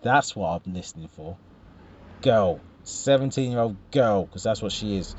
That's 0.00 0.34
what 0.34 0.62
I'm 0.66 0.72
listening 0.72 1.08
for. 1.08 1.36
Girl, 2.22 2.60
17 2.84 3.50
year 3.50 3.60
old 3.60 3.76
girl, 3.90 4.24
because 4.24 4.42
that's 4.42 4.62
what 4.62 4.72
she 4.72 4.96
is. 4.96 5.14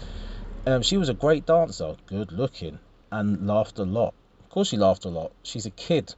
Um, 0.66 0.82
she 0.82 0.98
was 0.98 1.10
a 1.10 1.14
great 1.14 1.46
dancer, 1.46 1.96
good 2.08 2.32
looking, 2.32 2.80
and 3.12 3.46
laughed 3.46 3.78
a 3.78 3.84
lot. 3.84 4.16
Of 4.40 4.50
course, 4.50 4.70
she 4.70 4.78
laughed 4.78 5.06
a 5.06 5.10
lot. 5.10 5.32
She's 5.44 5.68
a 5.68 5.72
kid. 5.72 6.16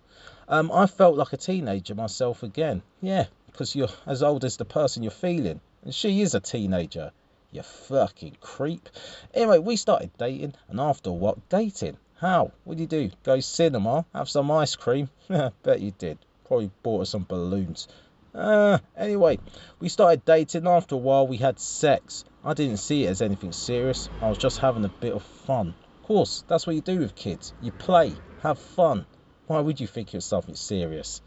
Um, 0.48 0.72
I 0.72 0.86
felt 0.86 1.18
like 1.18 1.34
a 1.34 1.38
teenager 1.38 1.96
myself 1.96 2.44
again. 2.44 2.82
Yeah, 3.02 3.26
because 3.48 3.76
you're 3.76 3.90
as 4.06 4.24
old 4.24 4.46
as 4.46 4.56
the 4.56 4.66
person 4.66 5.04
you're 5.04 5.12
feeling. 5.12 5.60
And 5.84 5.94
she 5.94 6.22
is 6.22 6.34
a 6.34 6.40
teenager. 6.40 7.12
You 7.54 7.64
fucking 7.64 8.38
creep. 8.40 8.88
Anyway, 9.34 9.60
we 9.60 9.76
started 9.76 10.12
dating, 10.18 10.54
and 10.70 10.80
after 10.80 11.12
what? 11.12 11.50
Dating? 11.50 11.98
How? 12.16 12.52
What 12.64 12.78
did 12.78 12.94
you 12.94 13.10
do? 13.10 13.16
Go 13.24 13.42
cinema? 13.42 14.06
Have 14.14 14.30
some 14.30 14.50
ice 14.52 14.78
cream? 14.78 15.10
Bet 15.64 15.82
you 15.82 15.92
did. 15.92 16.18
Probably 16.46 16.72
bought 16.82 17.00
her 17.00 17.06
some 17.06 17.26
balloons. 17.28 17.90
Uh, 18.34 18.78
anyway, 18.96 19.38
we 19.80 19.90
started 19.90 20.24
dating. 20.24 20.66
After 20.66 20.96
a 20.96 20.98
while, 20.98 21.28
we 21.28 21.36
had 21.36 21.60
sex. 21.60 22.24
I 22.46 22.54
didn't 22.54 22.78
see 22.78 23.06
it 23.06 23.10
as 23.10 23.22
anything 23.22 23.52
serious. 23.52 24.10
I 24.22 24.30
was 24.30 24.38
just 24.38 24.60
having 24.60 24.86
a 24.86 24.90
bit 24.90 25.14
of 25.14 25.24
fun. 25.24 25.74
Of 26.00 26.04
course, 26.04 26.46
that's 26.48 26.66
what 26.66 26.76
you 26.76 26.82
do 26.82 27.00
with 27.00 27.16
kids. 27.16 27.54
You 27.62 27.72
play, 27.72 28.14
have 28.44 28.60
fun. 28.60 29.06
Why 29.48 29.60
would 29.60 29.82
you 29.82 29.88
think 29.88 30.14
was 30.14 30.24
something 30.24 30.56
serious? 30.56 31.22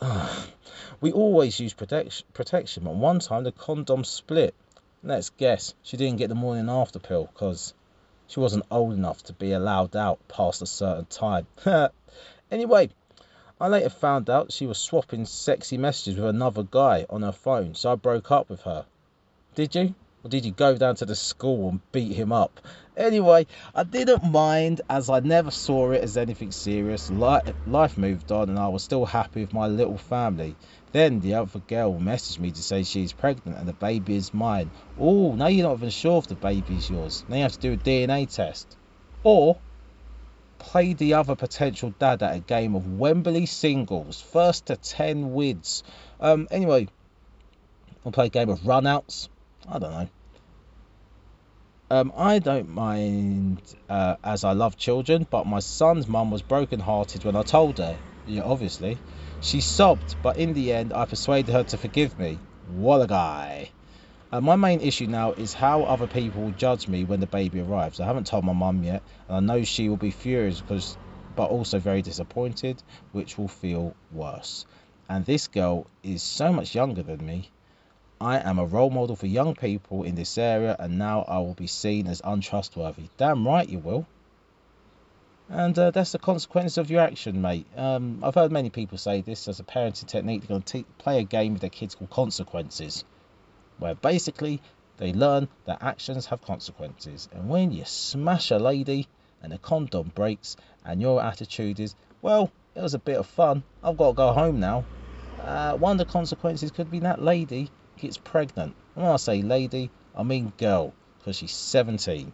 we 1.00 1.12
always 1.12 1.60
use 1.60 1.72
protection, 1.72 2.26
protection, 2.32 2.82
but 2.82 2.96
one 2.96 3.20
time 3.20 3.44
the 3.44 3.52
condom 3.52 4.02
split. 4.02 4.54
Let's 5.06 5.28
guess, 5.28 5.74
she 5.82 5.98
didn't 5.98 6.16
get 6.16 6.28
the 6.28 6.34
morning 6.34 6.70
after 6.70 6.98
pill 6.98 7.28
because 7.30 7.74
she 8.26 8.40
wasn't 8.40 8.64
old 8.70 8.94
enough 8.94 9.22
to 9.24 9.34
be 9.34 9.52
allowed 9.52 9.94
out 9.94 10.18
past 10.28 10.62
a 10.62 10.66
certain 10.66 11.04
time. 11.04 11.46
anyway, 12.50 12.88
I 13.60 13.68
later 13.68 13.90
found 13.90 14.30
out 14.30 14.50
she 14.50 14.66
was 14.66 14.78
swapping 14.78 15.26
sexy 15.26 15.76
messages 15.76 16.18
with 16.18 16.30
another 16.30 16.62
guy 16.62 17.04
on 17.10 17.20
her 17.20 17.32
phone, 17.32 17.74
so 17.74 17.92
I 17.92 17.96
broke 17.96 18.30
up 18.30 18.48
with 18.48 18.62
her. 18.62 18.86
Did 19.54 19.74
you? 19.74 19.94
Or 20.24 20.30
did 20.30 20.46
you 20.46 20.52
go 20.52 20.74
down 20.74 20.94
to 20.96 21.04
the 21.04 21.14
school 21.14 21.68
and 21.68 21.92
beat 21.92 22.14
him 22.14 22.32
up? 22.32 22.62
Anyway, 22.96 23.46
I 23.74 23.84
didn't 23.84 24.24
mind 24.24 24.80
as 24.88 25.10
I 25.10 25.20
never 25.20 25.50
saw 25.50 25.90
it 25.90 26.02
as 26.02 26.16
anything 26.16 26.50
serious. 26.50 27.10
Life 27.10 27.98
moved 27.98 28.32
on 28.32 28.48
and 28.48 28.58
I 28.58 28.68
was 28.68 28.82
still 28.82 29.04
happy 29.04 29.42
with 29.42 29.52
my 29.52 29.66
little 29.66 29.98
family. 29.98 30.56
Then 30.94 31.18
the 31.18 31.34
other 31.34 31.58
girl 31.58 31.98
messaged 31.98 32.38
me 32.38 32.52
to 32.52 32.62
say 32.62 32.84
she's 32.84 33.12
pregnant 33.12 33.58
and 33.58 33.66
the 33.66 33.72
baby 33.72 34.14
is 34.14 34.32
mine. 34.32 34.70
Oh, 34.96 35.34
now 35.34 35.48
you're 35.48 35.66
not 35.66 35.78
even 35.78 35.90
sure 35.90 36.18
if 36.18 36.28
the 36.28 36.36
baby 36.36 36.76
is 36.76 36.88
yours. 36.88 37.24
Now 37.28 37.34
you 37.34 37.42
have 37.42 37.58
to 37.58 37.58
do 37.58 37.72
a 37.72 37.76
DNA 37.76 38.32
test. 38.32 38.76
Or 39.24 39.56
play 40.60 40.92
the 40.92 41.14
other 41.14 41.34
potential 41.34 41.92
dad 41.98 42.22
at 42.22 42.36
a 42.36 42.38
game 42.38 42.76
of 42.76 42.86
Wembley 42.96 43.46
singles. 43.46 44.20
First 44.20 44.66
to 44.66 44.76
10 44.76 45.34
wins. 45.34 45.82
Um, 46.20 46.46
anyway, 46.52 46.86
we'll 48.04 48.12
play 48.12 48.26
a 48.26 48.28
game 48.28 48.48
of 48.48 48.60
runouts. 48.60 49.28
I 49.68 49.80
don't 49.80 49.90
know. 49.90 50.08
Um, 51.90 52.12
I 52.16 52.38
don't 52.38 52.68
mind 52.68 53.60
uh, 53.88 54.14
as 54.22 54.44
I 54.44 54.52
love 54.52 54.76
children, 54.76 55.26
but 55.28 55.44
my 55.44 55.58
son's 55.58 56.06
mum 56.06 56.30
was 56.30 56.42
broken-hearted 56.42 57.24
when 57.24 57.34
I 57.34 57.42
told 57.42 57.78
her. 57.78 57.98
Yeah, 58.26 58.42
obviously. 58.42 58.96
She 59.44 59.60
sobbed, 59.60 60.16
but 60.22 60.38
in 60.38 60.54
the 60.54 60.72
end, 60.72 60.94
I 60.94 61.04
persuaded 61.04 61.52
her 61.52 61.64
to 61.64 61.76
forgive 61.76 62.18
me. 62.18 62.38
What 62.76 63.02
a 63.02 63.06
guy. 63.06 63.68
Uh, 64.32 64.40
my 64.40 64.56
main 64.56 64.80
issue 64.80 65.06
now 65.06 65.32
is 65.32 65.52
how 65.52 65.82
other 65.82 66.06
people 66.06 66.44
will 66.44 66.52
judge 66.52 66.88
me 66.88 67.04
when 67.04 67.20
the 67.20 67.26
baby 67.26 67.60
arrives. 67.60 68.00
I 68.00 68.06
haven't 68.06 68.26
told 68.26 68.44
my 68.44 68.54
mum 68.54 68.82
yet, 68.82 69.02
and 69.28 69.36
I 69.36 69.40
know 69.40 69.62
she 69.62 69.90
will 69.90 69.98
be 69.98 70.12
furious, 70.12 70.62
because, 70.62 70.96
but 71.36 71.50
also 71.50 71.78
very 71.78 72.00
disappointed, 72.00 72.82
which 73.12 73.36
will 73.36 73.48
feel 73.48 73.94
worse. 74.14 74.64
And 75.10 75.26
this 75.26 75.46
girl 75.48 75.86
is 76.02 76.22
so 76.22 76.50
much 76.50 76.74
younger 76.74 77.02
than 77.02 77.24
me. 77.24 77.50
I 78.22 78.38
am 78.38 78.58
a 78.58 78.64
role 78.64 78.88
model 78.88 79.14
for 79.14 79.26
young 79.26 79.54
people 79.54 80.04
in 80.04 80.14
this 80.14 80.38
area, 80.38 80.74
and 80.78 80.98
now 80.98 81.22
I 81.28 81.38
will 81.40 81.52
be 81.52 81.66
seen 81.66 82.06
as 82.06 82.22
untrustworthy. 82.24 83.04
Damn 83.18 83.46
right 83.46 83.68
you 83.68 83.78
will. 83.78 84.06
And 85.50 85.78
uh, 85.78 85.90
that's 85.90 86.12
the 86.12 86.18
consequence 86.18 86.78
of 86.78 86.90
your 86.90 87.02
action, 87.02 87.42
mate. 87.42 87.66
Um, 87.76 88.20
I've 88.22 88.34
heard 88.34 88.50
many 88.50 88.70
people 88.70 88.96
say 88.96 89.20
this 89.20 89.46
as 89.46 89.60
a 89.60 89.64
parenting 89.64 90.06
technique. 90.06 90.40
They're 90.40 90.48
going 90.48 90.62
to 90.62 90.84
play 90.98 91.18
a 91.18 91.24
game 91.24 91.52
with 91.52 91.60
their 91.60 91.70
kids 91.70 91.94
called 91.94 92.10
consequences, 92.10 93.04
where 93.78 93.94
basically 93.94 94.62
they 94.96 95.12
learn 95.12 95.48
that 95.66 95.82
actions 95.82 96.26
have 96.26 96.40
consequences. 96.40 97.28
And 97.32 97.48
when 97.50 97.72
you 97.72 97.84
smash 97.84 98.50
a 98.50 98.58
lady 98.58 99.06
and 99.42 99.52
the 99.52 99.58
condom 99.58 100.12
breaks, 100.14 100.56
and 100.82 101.02
your 101.02 101.22
attitude 101.22 101.78
is, 101.78 101.94
well, 102.22 102.50
it 102.74 102.80
was 102.80 102.94
a 102.94 102.98
bit 102.98 103.18
of 103.18 103.26
fun, 103.26 103.62
I've 103.82 103.98
got 103.98 104.08
to 104.08 104.14
go 104.14 104.32
home 104.32 104.60
now. 104.60 104.86
Uh, 105.42 105.76
one 105.76 106.00
of 106.00 106.06
the 106.06 106.10
consequences 106.10 106.70
could 106.70 106.90
be 106.90 107.00
that 107.00 107.22
lady 107.22 107.70
gets 107.98 108.16
pregnant. 108.16 108.74
when 108.94 109.06
I 109.06 109.16
say 109.16 109.42
lady, 109.42 109.90
I 110.16 110.22
mean 110.22 110.54
girl, 110.56 110.94
because 111.18 111.36
she's 111.36 111.52
17 111.52 112.32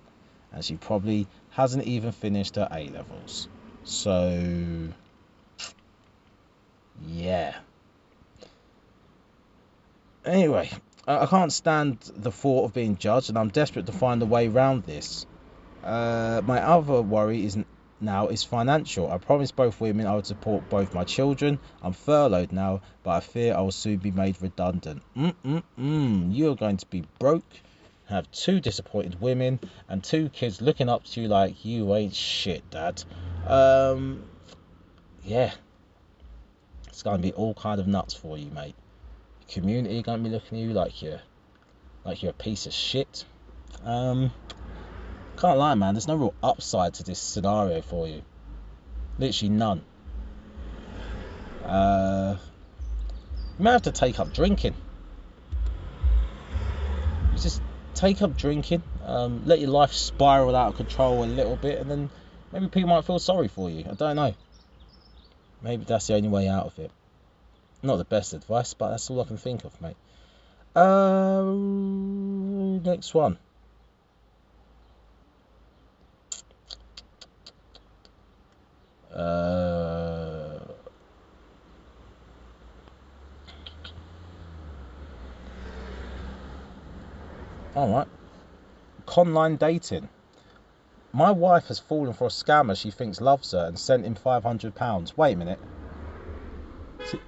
and 0.52 0.64
she 0.64 0.76
probably 0.76 1.26
hasn't 1.50 1.84
even 1.84 2.12
finished 2.12 2.56
her 2.56 2.68
A 2.70 2.88
levels. 2.88 3.48
So, 3.84 4.88
yeah. 7.06 7.56
Anyway, 10.24 10.70
I 11.06 11.26
can't 11.26 11.52
stand 11.52 11.98
the 12.16 12.30
thought 12.30 12.66
of 12.66 12.74
being 12.74 12.96
judged, 12.96 13.30
and 13.30 13.38
I'm 13.38 13.48
desperate 13.48 13.86
to 13.86 13.92
find 13.92 14.22
a 14.22 14.26
way 14.26 14.48
around 14.48 14.84
this. 14.84 15.26
Uh, 15.82 16.42
my 16.44 16.62
other 16.62 17.00
worry 17.00 17.44
is 17.44 17.56
now 18.00 18.28
is 18.28 18.44
financial. 18.44 19.10
I 19.10 19.18
promised 19.18 19.56
both 19.56 19.80
women 19.80 20.06
I 20.06 20.14
would 20.14 20.26
support 20.26 20.68
both 20.68 20.94
my 20.94 21.04
children. 21.04 21.58
I'm 21.82 21.92
furloughed 21.92 22.52
now, 22.52 22.82
but 23.02 23.10
I 23.10 23.20
fear 23.20 23.54
I 23.54 23.60
will 23.60 23.72
soon 23.72 23.96
be 23.96 24.10
made 24.10 24.40
redundant. 24.40 25.02
Mm-mm-mm. 25.16 26.34
You 26.34 26.52
are 26.52 26.56
going 26.56 26.78
to 26.78 26.86
be 26.86 27.04
broke, 27.18 27.50
have 28.10 28.30
two 28.32 28.60
disappointed 28.60 29.20
women, 29.20 29.60
and 29.88 30.02
two 30.02 30.28
kids 30.28 30.60
looking 30.60 30.88
up 30.88 31.04
to 31.04 31.20
you 31.22 31.28
like 31.28 31.64
you 31.64 31.94
ain't 31.94 32.14
shit, 32.14 32.68
Dad. 32.70 33.02
Um, 33.46 34.24
yeah. 35.24 35.52
It's 36.88 37.02
to 37.02 37.18
be 37.18 37.32
all 37.32 37.54
kind 37.54 37.80
of 37.80 37.86
nuts 37.86 38.14
for 38.14 38.36
you, 38.36 38.50
mate. 38.50 38.74
community 39.48 40.02
to 40.02 40.18
be 40.18 40.28
looking 40.28 40.58
at 40.58 40.64
you 40.64 40.72
like 40.72 41.02
you're, 41.02 41.20
like 42.04 42.22
you're 42.22 42.30
a 42.30 42.34
piece 42.34 42.66
of 42.66 42.72
shit. 42.72 43.24
Um, 43.84 44.32
can't 45.38 45.58
lie, 45.58 45.74
man. 45.74 45.94
There's 45.94 46.08
no 46.08 46.16
real 46.16 46.34
upside 46.42 46.94
to 46.94 47.02
this 47.02 47.18
scenario 47.18 47.80
for 47.80 48.06
you. 48.06 48.22
Literally 49.18 49.50
none. 49.50 49.82
Uh, 51.64 52.36
you 53.58 53.64
may 53.64 53.70
have 53.70 53.82
to 53.82 53.92
take 53.92 54.18
up 54.18 54.34
drinking. 54.34 54.74
Take 58.00 58.22
up 58.22 58.36
drinking. 58.36 58.82
Um, 59.04 59.42
let 59.44 59.60
your 59.60 59.68
life 59.70 59.92
spiral 59.92 60.56
out 60.56 60.68
of 60.68 60.76
control 60.76 61.22
a 61.22 61.26
little 61.26 61.56
bit, 61.56 61.78
and 61.78 61.90
then 61.90 62.10
maybe 62.50 62.68
people 62.68 62.88
might 62.88 63.04
feel 63.04 63.18
sorry 63.18 63.48
for 63.48 63.68
you. 63.68 63.84
I 63.88 63.94
don't 63.94 64.16
know. 64.16 64.34
Maybe 65.62 65.84
that's 65.84 66.06
the 66.06 66.14
only 66.14 66.30
way 66.30 66.48
out 66.48 66.66
of 66.66 66.78
it. 66.78 66.90
Not 67.82 67.96
the 67.96 68.04
best 68.04 68.32
advice, 68.32 68.72
but 68.74 68.90
that's 68.90 69.10
all 69.10 69.20
I 69.20 69.24
can 69.24 69.36
think 69.36 69.64
of, 69.64 69.80
mate. 69.80 69.96
Uh, 70.74 71.42
next 72.90 73.12
one. 73.12 73.38
Uh, 79.12 79.79
all 87.74 87.92
right. 87.92 88.08
Conline 89.06 89.58
dating. 89.58 90.08
My 91.12 91.30
wife 91.30 91.66
has 91.66 91.78
fallen 91.78 92.12
for 92.12 92.26
a 92.26 92.30
scammer 92.30 92.80
she 92.80 92.90
thinks 92.90 93.20
loves 93.20 93.52
her 93.52 93.66
and 93.66 93.78
sent 93.78 94.04
him 94.04 94.14
£500. 94.14 95.16
Wait 95.16 95.32
a 95.32 95.36
minute. 95.36 95.58
So, 97.06 97.18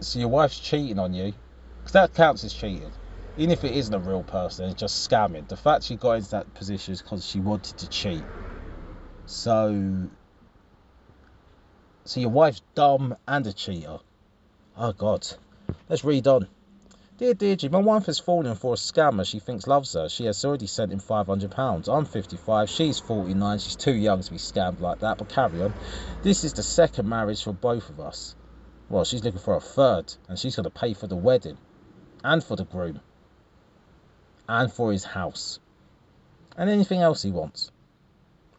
so 0.00 0.18
your 0.18 0.28
wife's 0.28 0.58
cheating 0.58 0.98
on 0.98 1.14
you? 1.14 1.32
Because 1.78 1.92
that 1.92 2.14
counts 2.14 2.44
as 2.44 2.52
cheating. 2.52 2.92
Even 3.38 3.50
if 3.50 3.64
it 3.64 3.72
isn't 3.72 3.94
a 3.94 3.98
real 3.98 4.22
person, 4.22 4.66
it's 4.66 4.80
just 4.80 5.08
scamming. 5.08 5.48
The 5.48 5.56
fact 5.56 5.84
she 5.84 5.96
got 5.96 6.12
into 6.12 6.30
that 6.30 6.52
position 6.54 6.92
is 6.92 7.00
because 7.00 7.24
she 7.24 7.40
wanted 7.40 7.78
to 7.78 7.88
cheat. 7.88 8.24
So 9.26 10.08
so 12.04 12.20
your 12.20 12.30
wife's 12.30 12.62
dumb 12.74 13.16
and 13.28 13.46
a 13.46 13.52
cheater. 13.52 13.98
Oh 14.76 14.92
God. 14.92 15.26
Let's 15.88 16.04
read 16.04 16.26
on. 16.26 16.48
Dear 17.20 17.34
Deirdre, 17.34 17.68
my 17.68 17.80
wife 17.80 18.06
has 18.06 18.18
fallen 18.18 18.54
for 18.54 18.72
a 18.72 18.76
scammer 18.78 19.26
she 19.26 19.40
thinks 19.40 19.66
loves 19.66 19.92
her. 19.92 20.08
She 20.08 20.24
has 20.24 20.42
already 20.42 20.66
sent 20.66 20.90
him 20.90 21.00
£500. 21.00 21.94
I'm 21.94 22.06
55, 22.06 22.70
she's 22.70 22.98
49, 22.98 23.58
she's 23.58 23.76
too 23.76 23.92
young 23.92 24.22
to 24.22 24.30
be 24.30 24.38
scammed 24.38 24.80
like 24.80 25.00
that, 25.00 25.18
but 25.18 25.28
carry 25.28 25.60
on. 25.60 25.74
This 26.22 26.44
is 26.44 26.54
the 26.54 26.62
second 26.62 27.06
marriage 27.06 27.44
for 27.44 27.52
both 27.52 27.90
of 27.90 28.00
us. 28.00 28.34
Well, 28.88 29.04
she's 29.04 29.22
looking 29.22 29.38
for 29.38 29.54
a 29.54 29.60
third, 29.60 30.14
and 30.30 30.38
she's 30.38 30.56
going 30.56 30.64
to 30.64 30.70
pay 30.70 30.94
for 30.94 31.08
the 31.08 31.14
wedding, 31.14 31.58
and 32.24 32.42
for 32.42 32.56
the 32.56 32.64
groom, 32.64 33.00
and 34.48 34.72
for 34.72 34.90
his 34.90 35.04
house, 35.04 35.58
and 36.56 36.70
anything 36.70 37.02
else 37.02 37.22
he 37.22 37.32
wants. 37.32 37.70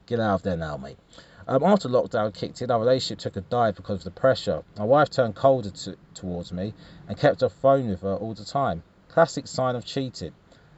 Get 0.06 0.19
out 0.19 0.36
of 0.36 0.43
there 0.43 0.56
now, 0.56 0.78
mate. 0.78 1.00
Um, 1.47 1.63
after 1.63 1.89
lockdown 1.89 2.34
kicked 2.34 2.62
in, 2.62 2.71
our 2.71 2.80
relationship 2.80 3.19
took 3.19 3.36
a 3.36 3.41
dive 3.41 3.75
because 3.75 3.99
of 3.99 4.13
the 4.13 4.19
pressure. 4.19 4.63
My 4.77 4.86
wife 4.86 5.10
turned 5.10 5.36
colder 5.36 5.71
to, 5.71 5.97
towards 6.13 6.51
me 6.51 6.73
and 7.08 7.17
kept 7.17 7.41
her 7.41 7.49
phone 7.49 7.89
with 7.89 8.01
her 8.01 8.15
all 8.15 8.34
the 8.34 8.45
time. 8.45 8.84
Classic 9.10 9.47
sign 9.47 9.75
of 9.75 9.86
cheating. 9.86 10.34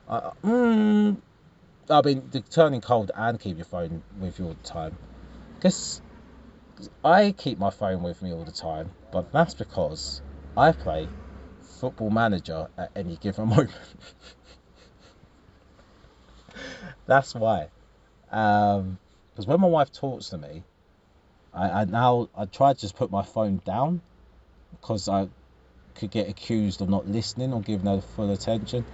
I, 0.07 0.31
mm, 0.43 1.17
I 1.89 2.01
mean, 2.01 2.29
the 2.31 2.41
turning 2.41 2.81
cold 2.81 3.11
and 3.15 3.39
keep 3.39 3.57
your 3.57 3.65
phone 3.65 4.03
with 4.19 4.39
you 4.39 4.45
all 4.45 4.55
the 4.61 4.67
time. 4.67 4.95
Because 5.55 6.01
I 7.03 7.31
keep 7.31 7.59
my 7.59 7.69
phone 7.69 8.01
with 8.03 8.21
me 8.21 8.33
all 8.33 8.43
the 8.43 8.51
time, 8.51 8.91
but 9.11 9.31
that's 9.31 9.53
because 9.53 10.21
I 10.57 10.71
play 10.71 11.07
football 11.61 12.09
manager 12.09 12.67
at 12.77 12.91
any 12.95 13.17
given 13.17 13.47
moment. 13.49 13.71
that's 17.05 17.35
why. 17.35 17.67
Because 19.33 19.47
when 19.47 19.59
my 19.61 19.67
wife 19.67 19.91
talks 19.91 20.29
to 20.29 20.37
me, 20.37 20.63
I, 21.53 21.81
I 21.81 21.85
now 21.85 22.29
I 22.37 22.45
try 22.45 22.73
to 22.73 22.79
just 22.79 22.95
put 22.95 23.09
my 23.09 23.23
phone 23.23 23.61
down 23.65 24.01
because 24.71 25.09
I 25.09 25.27
could 25.95 26.11
get 26.11 26.29
accused 26.29 26.81
of 26.81 26.89
not 26.89 27.07
listening 27.07 27.51
or 27.51 27.61
giving 27.61 27.87
her 27.87 28.01
full 28.01 28.31
attention. 28.31 28.85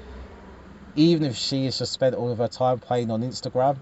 Even 0.96 1.24
if 1.24 1.36
she 1.36 1.66
has 1.66 1.78
just 1.80 1.92
spent 1.92 2.16
all 2.16 2.32
of 2.32 2.38
her 2.38 2.48
time 2.48 2.80
playing 2.80 3.12
on 3.12 3.22
Instagram 3.22 3.78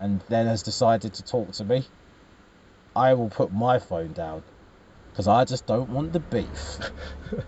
and 0.00 0.20
then 0.28 0.46
has 0.46 0.62
decided 0.62 1.14
to 1.14 1.24
talk 1.24 1.52
to 1.52 1.64
me, 1.64 1.84
I 2.94 3.14
will 3.14 3.28
put 3.28 3.52
my 3.52 3.78
phone 3.78 4.12
down 4.12 4.42
because 5.10 5.28
I 5.28 5.44
just 5.44 5.66
don't 5.66 5.90
want 5.90 6.12
the 6.12 6.20
beef. 6.20 6.78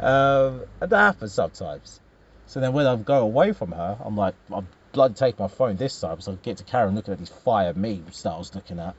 um, 0.00 0.64
and 0.80 0.90
that 0.90 0.98
happens 0.98 1.32
sometimes. 1.32 2.00
So 2.46 2.60
then 2.60 2.72
when 2.72 2.86
I 2.86 2.96
go 2.96 3.20
away 3.22 3.52
from 3.52 3.72
her, 3.72 3.98
I'm 4.02 4.16
like, 4.16 4.34
I'm 4.50 4.66
blood 4.92 5.16
take 5.16 5.38
my 5.38 5.48
phone 5.48 5.76
this 5.76 6.00
time, 6.00 6.20
so 6.20 6.32
I 6.32 6.34
get 6.36 6.58
to 6.58 6.64
Karen 6.64 6.94
looking 6.94 7.12
at 7.12 7.18
these 7.18 7.28
fire 7.28 7.74
memes 7.74 8.22
that 8.22 8.32
I 8.32 8.38
was 8.38 8.54
looking 8.54 8.78
at. 8.78 8.94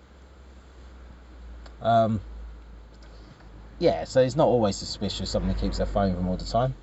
Um, 1.81 2.19
yeah, 3.79 4.03
so 4.03 4.21
it's 4.21 4.35
not 4.35 4.47
always 4.47 4.75
suspicious 4.75 5.29
somebody 5.29 5.59
keeps 5.59 5.77
their 5.77 5.85
phone 5.85 6.09
with 6.09 6.17
them 6.17 6.27
all 6.27 6.37
the 6.37 6.45
time. 6.45 6.75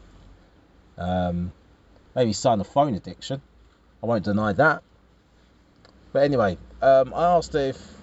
Um, 0.99 1.53
maybe 2.15 2.33
sign 2.33 2.61
a 2.61 2.65
phone 2.65 2.95
addiction. 2.95 3.43
I 4.03 4.07
won't 4.07 4.25
deny 4.25 4.53
that. 4.55 4.83
But 6.13 6.23
anyway, 6.23 6.57
um, 6.81 7.13
I 7.15 7.37
asked 7.37 7.55
if 7.55 7.97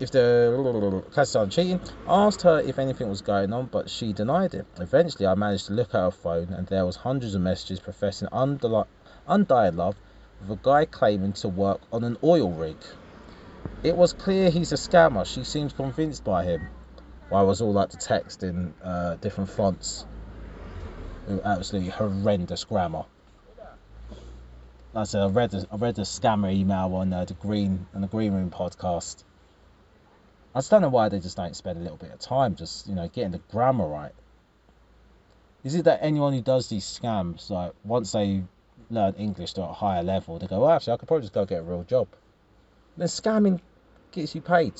if 0.00 0.10
the 0.10 1.02
class 1.12 1.34
on 1.36 1.48
cheating. 1.50 1.80
I 2.06 2.26
asked 2.26 2.42
her 2.42 2.60
if 2.60 2.78
anything 2.78 3.08
was 3.08 3.22
going 3.22 3.52
on, 3.52 3.66
but 3.66 3.88
she 3.88 4.12
denied 4.12 4.54
it. 4.54 4.66
Eventually, 4.78 5.26
I 5.26 5.34
managed 5.34 5.66
to 5.66 5.72
look 5.72 5.94
at 5.94 6.00
her 6.00 6.10
phone, 6.10 6.52
and 6.52 6.66
there 6.66 6.84
was 6.84 6.96
hundreds 6.96 7.34
of 7.34 7.40
messages 7.40 7.80
professing 7.80 8.28
undying 8.32 8.84
love 9.26 9.96
with 10.40 10.50
a 10.50 10.60
guy 10.62 10.84
claiming 10.84 11.32
to 11.34 11.48
work 11.48 11.80
on 11.92 12.04
an 12.04 12.16
oil 12.22 12.50
rig. 12.50 12.76
It 13.82 13.96
was 13.96 14.12
clear 14.12 14.50
he's 14.50 14.72
a 14.72 14.76
scammer. 14.76 15.26
She 15.26 15.44
seemed 15.44 15.76
convinced 15.76 16.24
by 16.24 16.44
him. 16.44 16.68
Why 17.28 17.42
was 17.42 17.60
all 17.60 17.72
like 17.72 17.90
the 17.90 17.96
text 17.96 18.42
in 18.42 18.74
uh, 18.82 19.16
different 19.16 19.50
fonts? 19.50 20.06
Absolutely 21.44 21.90
horrendous 21.90 22.64
grammar. 22.64 23.06
Like 24.92 25.02
I 25.02 25.04
said, 25.04 25.22
I 25.22 25.26
read 25.28 25.54
a, 25.54 25.66
I 25.72 25.76
read 25.76 25.98
a 25.98 26.02
scammer 26.02 26.52
email 26.52 26.94
on 26.94 27.12
uh, 27.12 27.24
the 27.24 27.34
Green 27.34 27.86
on 27.94 28.02
the 28.02 28.06
Green 28.06 28.32
Room 28.32 28.50
podcast. 28.50 29.24
I 30.54 30.58
just 30.58 30.70
don't 30.70 30.82
know 30.82 30.88
why 30.88 31.08
they 31.08 31.18
just 31.18 31.36
don't 31.36 31.56
spend 31.56 31.78
a 31.78 31.82
little 31.82 31.96
bit 31.96 32.12
of 32.12 32.20
time 32.20 32.54
just 32.54 32.86
you 32.86 32.94
know 32.94 33.08
getting 33.08 33.32
the 33.32 33.40
grammar 33.50 33.88
right. 33.88 34.12
Is 35.64 35.74
it 35.74 35.86
that 35.86 36.00
anyone 36.02 36.32
who 36.34 36.42
does 36.42 36.68
these 36.68 36.84
scams, 36.84 37.50
like 37.50 37.72
once 37.84 38.12
they 38.12 38.44
learn 38.90 39.14
English 39.14 39.54
to 39.54 39.62
a 39.62 39.72
higher 39.72 40.02
level, 40.02 40.38
they 40.38 40.46
go, 40.46 40.68
actually, 40.70 40.94
I 40.94 40.96
could 40.96 41.08
probably 41.08 41.22
just 41.22 41.32
go 41.32 41.44
get 41.44 41.60
a 41.60 41.62
real 41.62 41.84
job. 41.84 42.08
Then 42.96 43.08
scamming 43.08 43.60
gets 44.12 44.34
you 44.34 44.40
paid. 44.40 44.74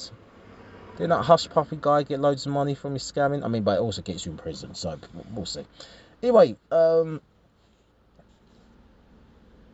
Didn't 0.96 1.10
that 1.10 1.24
Hushpuppi 1.24 1.80
guy 1.80 2.04
get 2.04 2.20
loads 2.20 2.46
of 2.46 2.52
money 2.52 2.74
from 2.74 2.92
his 2.92 3.02
scamming? 3.02 3.44
I 3.44 3.48
mean, 3.48 3.64
but 3.64 3.78
it 3.78 3.80
also 3.80 4.02
gets 4.02 4.24
you 4.24 4.32
in 4.32 4.38
prison, 4.38 4.74
so 4.74 4.96
we'll 5.32 5.46
see. 5.46 5.66
Anyway, 6.22 6.56
um, 6.70 7.20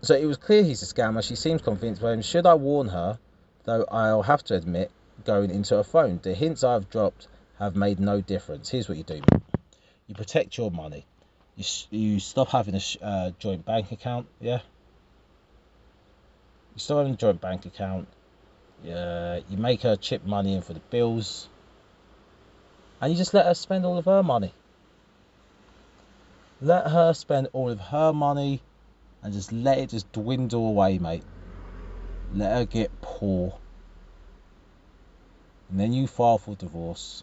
so 0.02 0.14
it 0.14 0.24
was 0.24 0.38
clear 0.38 0.62
he's 0.62 0.82
a 0.82 0.86
scammer. 0.86 1.22
She 1.22 1.36
seems 1.36 1.60
convinced 1.60 2.00
by 2.00 2.14
him. 2.14 2.22
Should 2.22 2.46
I 2.46 2.54
warn 2.54 2.88
her? 2.88 3.18
Though 3.64 3.84
I'll 3.90 4.22
have 4.22 4.42
to 4.44 4.54
admit, 4.54 4.90
going 5.24 5.50
into 5.50 5.76
a 5.76 5.84
phone, 5.84 6.18
the 6.22 6.32
hints 6.34 6.64
I've 6.64 6.88
dropped 6.88 7.28
have 7.58 7.76
made 7.76 8.00
no 8.00 8.22
difference. 8.22 8.70
Here's 8.70 8.88
what 8.88 8.96
you 8.96 9.04
do: 9.04 9.20
you 10.06 10.14
protect 10.14 10.56
your 10.56 10.70
money. 10.70 11.04
You 11.60 11.64
you 11.90 12.20
stop 12.20 12.48
having 12.48 12.74
a 12.74 13.04
uh, 13.04 13.30
joint 13.38 13.64
bank 13.64 13.92
account. 13.92 14.26
Yeah. 14.40 14.60
You 16.74 16.80
stop 16.80 16.98
having 16.98 17.14
a 17.14 17.16
joint 17.16 17.40
bank 17.40 17.66
account 17.66 18.08
you 18.84 19.56
make 19.56 19.82
her 19.82 19.96
chip 19.96 20.24
money 20.24 20.54
in 20.54 20.62
for 20.62 20.72
the 20.72 20.80
bills, 20.90 21.48
and 23.00 23.12
you 23.12 23.18
just 23.18 23.34
let 23.34 23.46
her 23.46 23.54
spend 23.54 23.84
all 23.84 23.98
of 23.98 24.04
her 24.06 24.22
money. 24.22 24.52
Let 26.62 26.88
her 26.88 27.14
spend 27.14 27.48
all 27.52 27.70
of 27.70 27.80
her 27.80 28.12
money 28.12 28.60
and 29.22 29.32
just 29.32 29.52
let 29.52 29.78
it 29.78 29.90
just 29.90 30.10
dwindle 30.12 30.66
away, 30.66 30.98
mate. 30.98 31.24
Let 32.34 32.52
her 32.52 32.64
get 32.66 32.90
poor. 33.00 33.58
And 35.70 35.80
then 35.80 35.92
you 35.92 36.06
file 36.06 36.38
for 36.38 36.54
divorce 36.54 37.22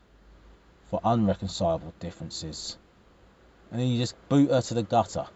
for 0.90 1.02
unreconcilable 1.04 1.94
differences. 2.00 2.78
And 3.72 3.82
then 3.82 3.88
you 3.88 3.98
just 4.00 4.16
boot 4.30 4.52
her 4.52 4.62
to 4.62 4.74
the 4.74 4.84
gutter 4.84 5.28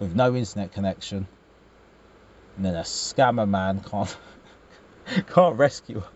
with 0.00 0.14
no 0.14 0.34
internet 0.34 0.72
connection. 0.72 1.26
And 2.56 2.64
then 2.64 2.74
a 2.74 2.82
scammer 2.82 3.48
man 3.48 3.80
can't 3.80 4.16
Can't 5.28 5.56
rescue 5.56 6.00
her. 6.00 6.08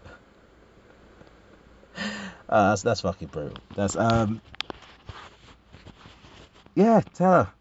Uh, 2.49 2.71
that's 2.71 2.83
that's 2.83 3.01
fucking 3.01 3.29
brutal. 3.29 3.59
That's 3.75 3.97
um. 3.97 4.43
Yeah, 6.75 7.01
tell 7.15 7.33
her. 7.33 7.53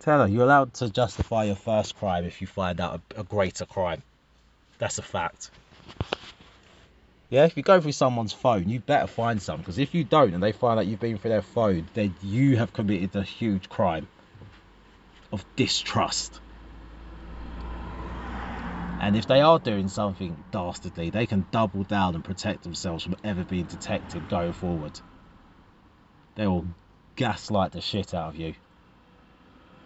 Tell 0.00 0.20
her 0.20 0.28
you're 0.28 0.44
allowed 0.44 0.74
to 0.74 0.90
justify 0.90 1.44
your 1.44 1.56
first 1.56 1.96
crime 1.96 2.24
if 2.24 2.40
you 2.40 2.46
find 2.46 2.80
out 2.80 3.00
a, 3.16 3.20
a 3.20 3.24
greater 3.24 3.66
crime. 3.66 4.02
That's 4.78 4.98
a 4.98 5.02
fact. 5.02 5.50
Yeah, 7.34 7.46
if 7.46 7.56
you 7.56 7.64
go 7.64 7.80
through 7.80 7.90
someone's 7.90 8.32
phone, 8.32 8.68
you 8.68 8.78
better 8.78 9.08
find 9.08 9.42
some 9.42 9.58
because 9.58 9.80
if 9.80 9.92
you 9.92 10.04
don't 10.04 10.34
and 10.34 10.40
they 10.40 10.52
find 10.52 10.78
out 10.78 10.86
you've 10.86 11.00
been 11.00 11.18
through 11.18 11.30
their 11.30 11.42
phone, 11.42 11.84
then 11.92 12.14
you 12.22 12.56
have 12.58 12.72
committed 12.72 13.16
a 13.16 13.24
huge 13.24 13.68
crime 13.68 14.06
of 15.32 15.44
distrust. 15.56 16.40
And 19.00 19.16
if 19.16 19.26
they 19.26 19.40
are 19.40 19.58
doing 19.58 19.88
something 19.88 20.36
dastardly, 20.52 21.10
they 21.10 21.26
can 21.26 21.44
double 21.50 21.82
down 21.82 22.14
and 22.14 22.22
protect 22.22 22.62
themselves 22.62 23.02
from 23.02 23.16
ever 23.24 23.42
being 23.42 23.64
detected 23.64 24.28
going 24.28 24.52
forward. 24.52 25.00
They 26.36 26.46
will 26.46 26.68
gaslight 27.16 27.72
the 27.72 27.80
shit 27.80 28.14
out 28.14 28.28
of 28.28 28.36
you. 28.36 28.54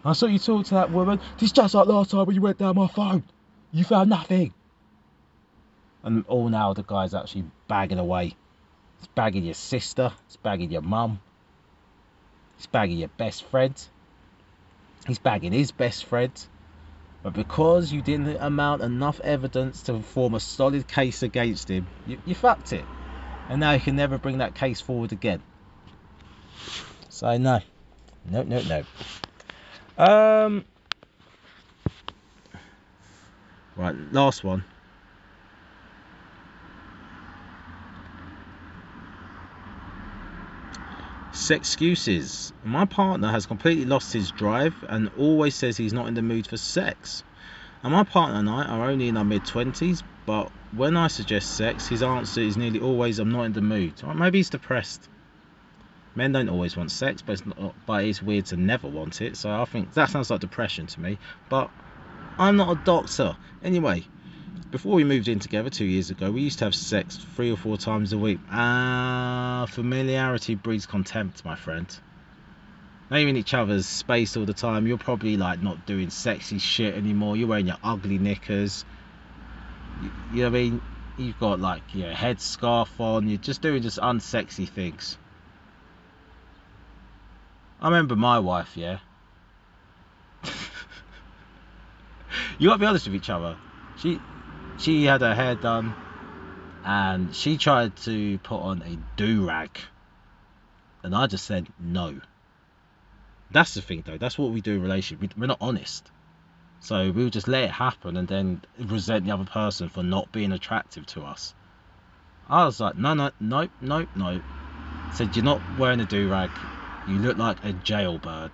I 0.05 0.13
saw 0.13 0.27
you 0.27 0.37
talk 0.37 0.67
to 0.67 0.75
that 0.75 0.91
woman. 0.91 1.19
This 1.39 1.51
just 1.51 1.73
like 1.73 1.87
last 1.87 2.11
time 2.11 2.27
when 2.27 2.35
you 2.35 2.43
went 2.43 2.59
down 2.59 2.75
my 2.75 2.85
phone. 2.85 3.23
You 3.71 3.85
found 3.85 4.11
nothing. 4.11 4.53
And 6.03 6.25
all 6.27 6.49
now 6.49 6.73
the 6.73 6.83
guy's 6.83 7.13
actually 7.13 7.45
bagging 7.67 7.99
away. 7.99 8.35
He's 8.99 9.07
bagging 9.15 9.45
your 9.45 9.53
sister. 9.53 10.11
He's 10.27 10.37
bagging 10.37 10.71
your 10.71 10.81
mum. 10.81 11.19
He's 12.57 12.67
bagging 12.67 12.97
your 12.97 13.09
best 13.09 13.43
friend. 13.45 13.73
He's 15.07 15.19
bagging 15.19 15.51
his 15.51 15.71
best 15.71 16.05
friend. 16.05 16.31
But 17.23 17.33
because 17.33 17.91
you 17.91 18.01
didn't 18.01 18.37
amount 18.37 18.81
enough 18.81 19.19
evidence 19.19 19.83
to 19.83 20.01
form 20.01 20.33
a 20.33 20.39
solid 20.39 20.87
case 20.87 21.21
against 21.21 21.69
him, 21.69 21.87
you, 22.07 22.17
you 22.25 22.35
fucked 22.35 22.71
it. 22.71 22.85
And 23.49 23.59
now 23.59 23.71
you 23.71 23.79
can 23.79 23.95
never 23.95 24.17
bring 24.17 24.37
that 24.37 24.55
case 24.55 24.79
forward 24.79 25.11
again. 25.11 25.41
So 27.09 27.37
no. 27.37 27.59
No, 28.29 28.43
no, 28.43 28.61
no. 28.61 28.83
Um 29.97 30.65
Right, 33.75 33.95
last 34.11 34.43
one. 34.43 34.63
Excuses. 41.51 42.53
My 42.63 42.85
partner 42.85 43.29
has 43.29 43.45
completely 43.45 43.85
lost 43.85 44.13
his 44.13 44.31
drive 44.31 44.75
and 44.87 45.09
always 45.17 45.55
says 45.55 45.77
he's 45.77 45.93
not 45.93 46.07
in 46.07 46.13
the 46.13 46.21
mood 46.21 46.47
for 46.47 46.57
sex. 46.57 47.23
And 47.83 47.93
my 47.93 48.03
partner 48.03 48.39
and 48.39 48.49
I 48.49 48.65
are 48.65 48.89
only 48.89 49.07
in 49.07 49.17
our 49.17 49.23
mid 49.23 49.43
20s, 49.43 50.03
but 50.25 50.51
when 50.75 50.97
I 50.97 51.07
suggest 51.07 51.55
sex, 51.55 51.87
his 51.87 52.03
answer 52.03 52.41
is 52.41 52.57
nearly 52.57 52.79
always, 52.79 53.19
I'm 53.19 53.31
not 53.31 53.43
in 53.43 53.53
the 53.53 53.61
mood. 53.61 53.93
Or 54.05 54.13
maybe 54.13 54.39
he's 54.39 54.49
depressed. 54.49 55.07
Men 56.15 56.33
don't 56.33 56.49
always 56.49 56.75
want 56.75 56.91
sex, 56.91 57.21
but 57.21 57.33
it's, 57.33 57.45
not, 57.45 57.73
but 57.85 58.03
it's 58.03 58.21
weird 58.21 58.47
to 58.47 58.57
never 58.57 58.87
want 58.87 59.21
it, 59.21 59.37
so 59.37 59.49
I 59.49 59.65
think 59.65 59.93
that 59.93 60.09
sounds 60.09 60.29
like 60.29 60.41
depression 60.41 60.87
to 60.87 60.99
me. 60.99 61.17
But 61.49 61.69
I'm 62.37 62.57
not 62.57 62.77
a 62.77 62.83
doctor. 62.83 63.37
Anyway, 63.63 64.05
before 64.71 64.93
we 64.93 65.03
moved 65.03 65.27
in 65.27 65.39
together 65.39 65.69
two 65.69 65.85
years 65.85 66.11
ago, 66.11 66.31
we 66.31 66.41
used 66.41 66.59
to 66.59 66.65
have 66.65 66.75
sex 66.75 67.17
three 67.35 67.51
or 67.51 67.57
four 67.57 67.77
times 67.77 68.13
a 68.13 68.17
week. 68.17 68.39
Ah, 68.51 69.65
familiarity 69.69 70.55
breeds 70.55 70.85
contempt, 70.85 71.43
my 71.43 71.55
friend. 71.55 71.87
Naming 73.09 73.35
each 73.35 73.55
other's 73.55 73.87
space 73.87 74.37
all 74.37 74.45
the 74.45 74.53
time, 74.53 74.85
you're 74.85 74.99
probably 74.99 75.37
like 75.37 75.63
not 75.63 75.87
doing 75.87 76.11
sexy 76.11 76.59
shit 76.59 76.93
anymore. 76.93 77.35
You're 77.35 77.47
wearing 77.47 77.65
your 77.65 77.77
ugly 77.83 78.19
knickers. 78.19 78.85
You, 80.03 80.11
you 80.33 80.43
know 80.43 80.51
what 80.51 80.57
I 80.57 80.61
mean? 80.61 80.81
You've 81.17 81.39
got 81.39 81.59
like 81.59 81.81
your 81.95 82.13
headscarf 82.13 82.99
on. 82.99 83.27
You're 83.27 83.39
just 83.39 83.63
doing 83.63 83.81
just 83.81 83.97
unsexy 83.97 84.69
things. 84.69 85.17
I 87.81 87.87
remember 87.87 88.15
my 88.15 88.37
wife, 88.37 88.77
yeah. 88.77 88.99
you 92.59 92.67
gotta 92.67 92.79
be 92.79 92.85
honest 92.85 93.07
with 93.07 93.15
each 93.15 93.31
other. 93.31 93.57
She 93.97 94.19
she 94.79 95.05
had 95.05 95.21
her 95.21 95.35
hair 95.35 95.55
done 95.55 95.93
and 96.83 97.35
she 97.35 97.57
tried 97.57 97.95
to 97.97 98.37
put 98.39 98.59
on 98.59 98.81
a 98.81 98.97
do-rag. 99.17 99.77
And 101.03 101.15
I 101.15 101.27
just 101.27 101.45
said 101.45 101.67
no. 101.79 102.19
That's 103.51 103.73
the 103.73 103.81
thing 103.81 104.03
though, 104.05 104.17
that's 104.17 104.37
what 104.37 104.51
we 104.51 104.61
do 104.61 104.75
in 104.75 104.81
relationship. 104.81 105.37
We're 105.37 105.47
not 105.47 105.57
honest. 105.61 106.09
So 106.81 107.11
we'll 107.11 107.29
just 107.29 107.47
let 107.47 107.63
it 107.63 107.71
happen 107.71 108.15
and 108.15 108.27
then 108.27 108.61
resent 108.79 109.25
the 109.25 109.31
other 109.31 109.45
person 109.45 109.89
for 109.89 110.01
not 110.01 110.31
being 110.31 110.53
attractive 110.53 111.05
to 111.07 111.23
us. 111.23 111.53
I 112.47 112.65
was 112.65 112.79
like, 112.79 112.97
no, 112.97 113.13
no, 113.13 113.31
nope, 113.39 113.71
nope, 113.81 114.09
nope. 114.15 114.41
Said, 115.13 115.35
you're 115.35 115.45
not 115.45 115.61
wearing 115.77 115.99
a 115.99 116.05
do-rag. 116.05 116.49
You 117.07 117.19
look 117.19 117.37
like 117.37 117.63
a 117.63 117.73
jailbird. 117.73 118.51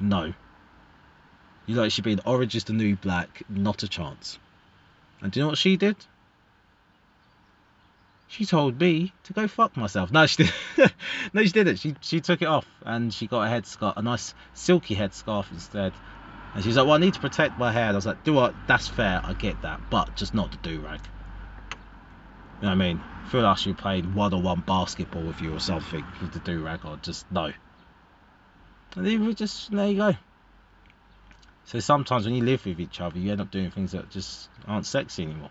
No. 0.00 0.32
You 1.66 1.74
look 1.74 1.82
like 1.82 1.92
she'd 1.92 2.04
be 2.04 2.12
an 2.12 2.20
orange 2.24 2.54
is 2.54 2.64
the 2.64 2.72
new 2.72 2.96
black. 2.96 3.42
Not 3.48 3.82
a 3.82 3.88
chance. 3.88 4.38
And 5.22 5.32
do 5.32 5.40
you 5.40 5.44
know 5.44 5.50
what 5.50 5.58
she 5.58 5.76
did? 5.76 5.96
She 8.28 8.44
told 8.44 8.80
me 8.80 9.12
to 9.24 9.32
go 9.32 9.46
fuck 9.48 9.76
myself. 9.76 10.12
No, 10.12 10.26
she 10.26 10.44
didn't. 10.44 10.94
no, 11.32 11.42
she 11.44 11.52
didn't. 11.52 11.76
She 11.76 11.94
she 12.00 12.20
took 12.20 12.42
it 12.42 12.48
off 12.48 12.66
and 12.84 13.12
she 13.14 13.26
got 13.26 13.42
a 13.42 13.50
headscarf, 13.50 13.96
a 13.96 14.02
nice 14.02 14.34
silky 14.52 14.94
headscarf 14.94 15.50
instead. 15.52 15.92
And 16.54 16.62
she's 16.62 16.76
like, 16.76 16.86
"Well, 16.86 16.96
I 16.96 16.98
need 16.98 17.14
to 17.14 17.20
protect 17.20 17.58
my 17.58 17.72
hair." 17.72 17.84
And 17.84 17.92
I 17.92 17.96
was 17.96 18.06
like, 18.06 18.24
"Do 18.24 18.34
what? 18.34 18.54
That's 18.66 18.88
fair. 18.88 19.20
I 19.24 19.32
get 19.34 19.62
that, 19.62 19.80
but 19.90 20.14
just 20.16 20.34
not 20.34 20.50
the 20.50 20.58
do 20.58 20.80
rag." 20.80 21.00
You 22.60 22.62
know 22.62 22.68
what 22.68 22.72
I 22.72 22.74
mean? 22.74 23.00
I 23.24 23.28
feel 23.28 23.42
like 23.42 23.58
she 23.58 23.72
played 23.72 24.14
one-on-one 24.14 24.60
basketball 24.66 25.22
with 25.22 25.40
you 25.40 25.54
or 25.54 25.60
something 25.60 26.04
with 26.20 26.32
the 26.32 26.40
do 26.40 26.62
rag 26.64 26.84
on. 26.84 27.00
Just 27.02 27.30
no. 27.30 27.52
And 28.96 29.06
then 29.06 29.26
we 29.26 29.34
just 29.34 29.70
there 29.70 29.88
you 29.88 29.96
go. 29.96 30.14
So 31.66 31.80
sometimes 31.80 32.24
when 32.24 32.34
you 32.34 32.44
live 32.44 32.64
with 32.64 32.80
each 32.80 33.00
other, 33.00 33.18
you 33.18 33.32
end 33.32 33.40
up 33.40 33.50
doing 33.50 33.70
things 33.70 33.92
that 33.92 34.08
just 34.10 34.48
aren't 34.66 34.86
sexy 34.86 35.24
anymore. 35.24 35.50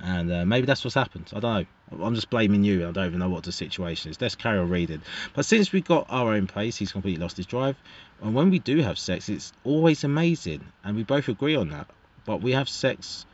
And 0.00 0.30
uh, 0.30 0.44
maybe 0.44 0.66
that's 0.66 0.84
what's 0.84 0.94
happened. 0.94 1.30
I 1.34 1.40
don't 1.40 1.68
know. 1.92 2.04
I'm 2.04 2.14
just 2.14 2.28
blaming 2.28 2.64
you. 2.64 2.86
I 2.86 2.90
don't 2.90 3.06
even 3.06 3.20
know 3.20 3.30
what 3.30 3.44
the 3.44 3.52
situation 3.52 4.10
is. 4.10 4.20
Let's 4.20 4.34
carry 4.34 4.58
on 4.58 4.68
reading. 4.68 5.02
But 5.34 5.46
since 5.46 5.72
we 5.72 5.80
got 5.80 6.06
our 6.10 6.34
own 6.34 6.48
place, 6.48 6.76
he's 6.76 6.92
completely 6.92 7.22
lost 7.22 7.36
his 7.36 7.46
drive. 7.46 7.76
And 8.20 8.34
when 8.34 8.50
we 8.50 8.58
do 8.58 8.78
have 8.78 8.98
sex, 8.98 9.28
it's 9.28 9.52
always 9.64 10.04
amazing. 10.04 10.64
And 10.84 10.96
we 10.96 11.04
both 11.04 11.28
agree 11.28 11.56
on 11.56 11.70
that. 11.70 11.88
But 12.24 12.42
we 12.42 12.52
have 12.52 12.68
sex 12.68 13.24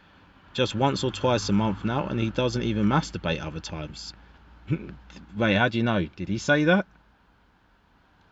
just 0.53 0.75
once 0.75 1.03
or 1.03 1.11
twice 1.11 1.49
a 1.49 1.53
month 1.53 1.85
now, 1.85 2.07
and 2.07 2.21
he 2.21 2.29
doesn't 2.29 2.63
even 2.63 2.85
masturbate 2.85 3.45
other 3.45 3.61
times. 3.61 4.13
Wait, 5.37 5.55
how 5.55 5.69
do 5.69 5.79
you 5.79 5.85
know? 5.85 6.07
Did 6.15 6.29
he 6.29 6.37
say 6.39 6.65
that? 6.65 6.87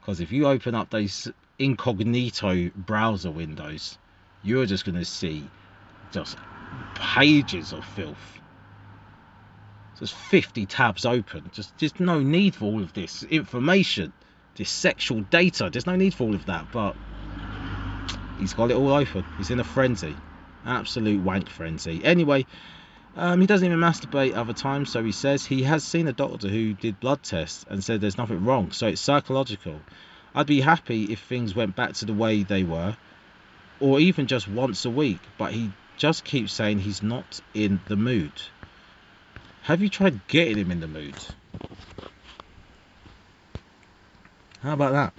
Because 0.00 0.20
if 0.20 0.32
you 0.32 0.46
open 0.46 0.74
up 0.74 0.90
those 0.90 1.30
incognito 1.60 2.70
browser 2.74 3.30
windows, 3.30 3.98
you're 4.42 4.66
just 4.66 4.84
going 4.84 4.96
to 4.96 5.04
see 5.04 5.48
just 6.10 6.36
pages 6.94 7.72
of 7.72 7.84
filth. 7.84 8.40
There's 9.98 10.10
50 10.10 10.64
tabs 10.64 11.04
open. 11.04 11.50
Just, 11.52 11.76
just 11.76 12.00
no 12.00 12.20
need 12.20 12.54
for 12.54 12.64
all 12.64 12.82
of 12.82 12.94
this 12.94 13.22
information, 13.24 14.14
this 14.56 14.70
sexual 14.70 15.20
data. 15.20 15.68
There's 15.70 15.86
no 15.86 15.96
need 15.96 16.14
for 16.14 16.24
all 16.24 16.34
of 16.34 16.46
that. 16.46 16.72
But 16.72 16.96
he's 18.38 18.54
got 18.54 18.70
it 18.70 18.76
all 18.78 18.94
open. 18.94 19.26
He's 19.36 19.50
in 19.50 19.60
a 19.60 19.64
frenzy, 19.64 20.16
absolute 20.64 21.22
wank 21.22 21.50
frenzy. 21.50 22.02
Anyway, 22.02 22.46
um, 23.14 23.42
he 23.42 23.46
doesn't 23.46 23.66
even 23.66 23.78
masturbate 23.78 24.34
other 24.34 24.54
times, 24.54 24.90
so 24.90 25.04
he 25.04 25.12
says 25.12 25.44
he 25.44 25.64
has 25.64 25.84
seen 25.84 26.08
a 26.08 26.14
doctor 26.14 26.48
who 26.48 26.72
did 26.72 26.98
blood 26.98 27.22
tests 27.22 27.66
and 27.68 27.84
said 27.84 28.00
there's 28.00 28.16
nothing 28.16 28.44
wrong. 28.46 28.70
So 28.72 28.86
it's 28.86 29.02
psychological. 29.02 29.80
I'd 30.34 30.46
be 30.46 30.60
happy 30.60 31.04
if 31.04 31.20
things 31.20 31.54
went 31.54 31.74
back 31.74 31.94
to 31.94 32.04
the 32.04 32.12
way 32.12 32.42
they 32.42 32.62
were, 32.62 32.96
or 33.80 33.98
even 33.98 34.26
just 34.26 34.48
once 34.48 34.84
a 34.84 34.90
week. 34.90 35.20
But 35.38 35.52
he 35.52 35.72
just 35.96 36.24
keeps 36.24 36.52
saying 36.52 36.78
he's 36.78 37.02
not 37.02 37.40
in 37.54 37.80
the 37.88 37.96
mood. 37.96 38.32
Have 39.62 39.82
you 39.82 39.88
tried 39.88 40.26
getting 40.28 40.58
him 40.58 40.70
in 40.70 40.80
the 40.80 40.88
mood? 40.88 41.14
How 44.62 44.74
about 44.74 44.92
that? 44.92 45.12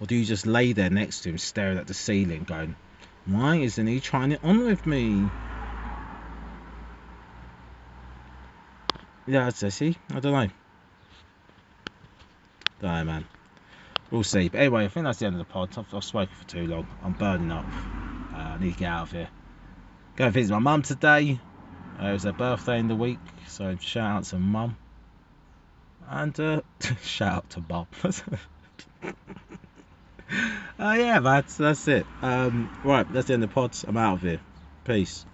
Or 0.00 0.06
do 0.06 0.14
you 0.14 0.24
just 0.24 0.46
lay 0.46 0.72
there 0.72 0.90
next 0.90 1.20
to 1.22 1.30
him 1.30 1.38
staring 1.38 1.78
at 1.78 1.86
the 1.86 1.94
ceiling 1.94 2.44
going, 2.44 2.76
why 3.26 3.56
isn't 3.56 3.86
he 3.86 4.00
trying 4.00 4.32
it 4.32 4.44
on 4.44 4.64
with 4.64 4.84
me? 4.86 5.28
Yeah, 9.26 9.48
say, 9.48 9.70
see, 9.70 9.96
I 10.14 10.20
don't 10.20 10.32
know. 10.32 10.50
Don't 12.80 13.06
man. 13.06 13.24
We'll 14.10 14.22
see. 14.22 14.48
But 14.48 14.60
anyway, 14.60 14.84
I 14.84 14.88
think 14.88 15.04
that's 15.04 15.18
the 15.18 15.26
end 15.26 15.34
of 15.34 15.38
the 15.38 15.52
pod. 15.52 15.70
I've, 15.76 15.92
I've 15.94 16.04
spoken 16.04 16.34
for 16.34 16.46
too 16.46 16.66
long. 16.66 16.86
I'm 17.02 17.12
burning 17.12 17.50
up. 17.50 17.66
Uh, 18.32 18.36
I 18.36 18.58
need 18.60 18.74
to 18.74 18.78
get 18.78 18.88
out 18.88 19.02
of 19.04 19.12
here. 19.12 19.28
Go 20.16 20.30
visit 20.30 20.52
my 20.52 20.60
mum 20.60 20.82
today. 20.82 21.40
Uh, 22.00 22.06
it 22.06 22.12
was 22.12 22.24
her 22.24 22.32
birthday 22.32 22.78
in 22.78 22.88
the 22.88 22.96
week, 22.96 23.18
so 23.46 23.76
shout 23.80 24.16
out 24.16 24.24
to 24.24 24.38
mum. 24.38 24.76
And 26.08 26.38
uh, 26.38 26.60
shout 27.02 27.32
out 27.32 27.50
to 27.50 27.60
Bob. 27.60 27.86
uh, 28.04 28.12
yeah, 30.78 31.20
that's, 31.20 31.56
that's 31.56 31.88
it. 31.88 32.06
Um, 32.22 32.76
right, 32.84 33.10
that's 33.12 33.28
the 33.28 33.34
end 33.34 33.44
of 33.44 33.50
the 33.50 33.54
pod. 33.54 33.76
I'm 33.86 33.96
out 33.96 34.14
of 34.14 34.22
here. 34.22 34.40
Peace. 34.84 35.24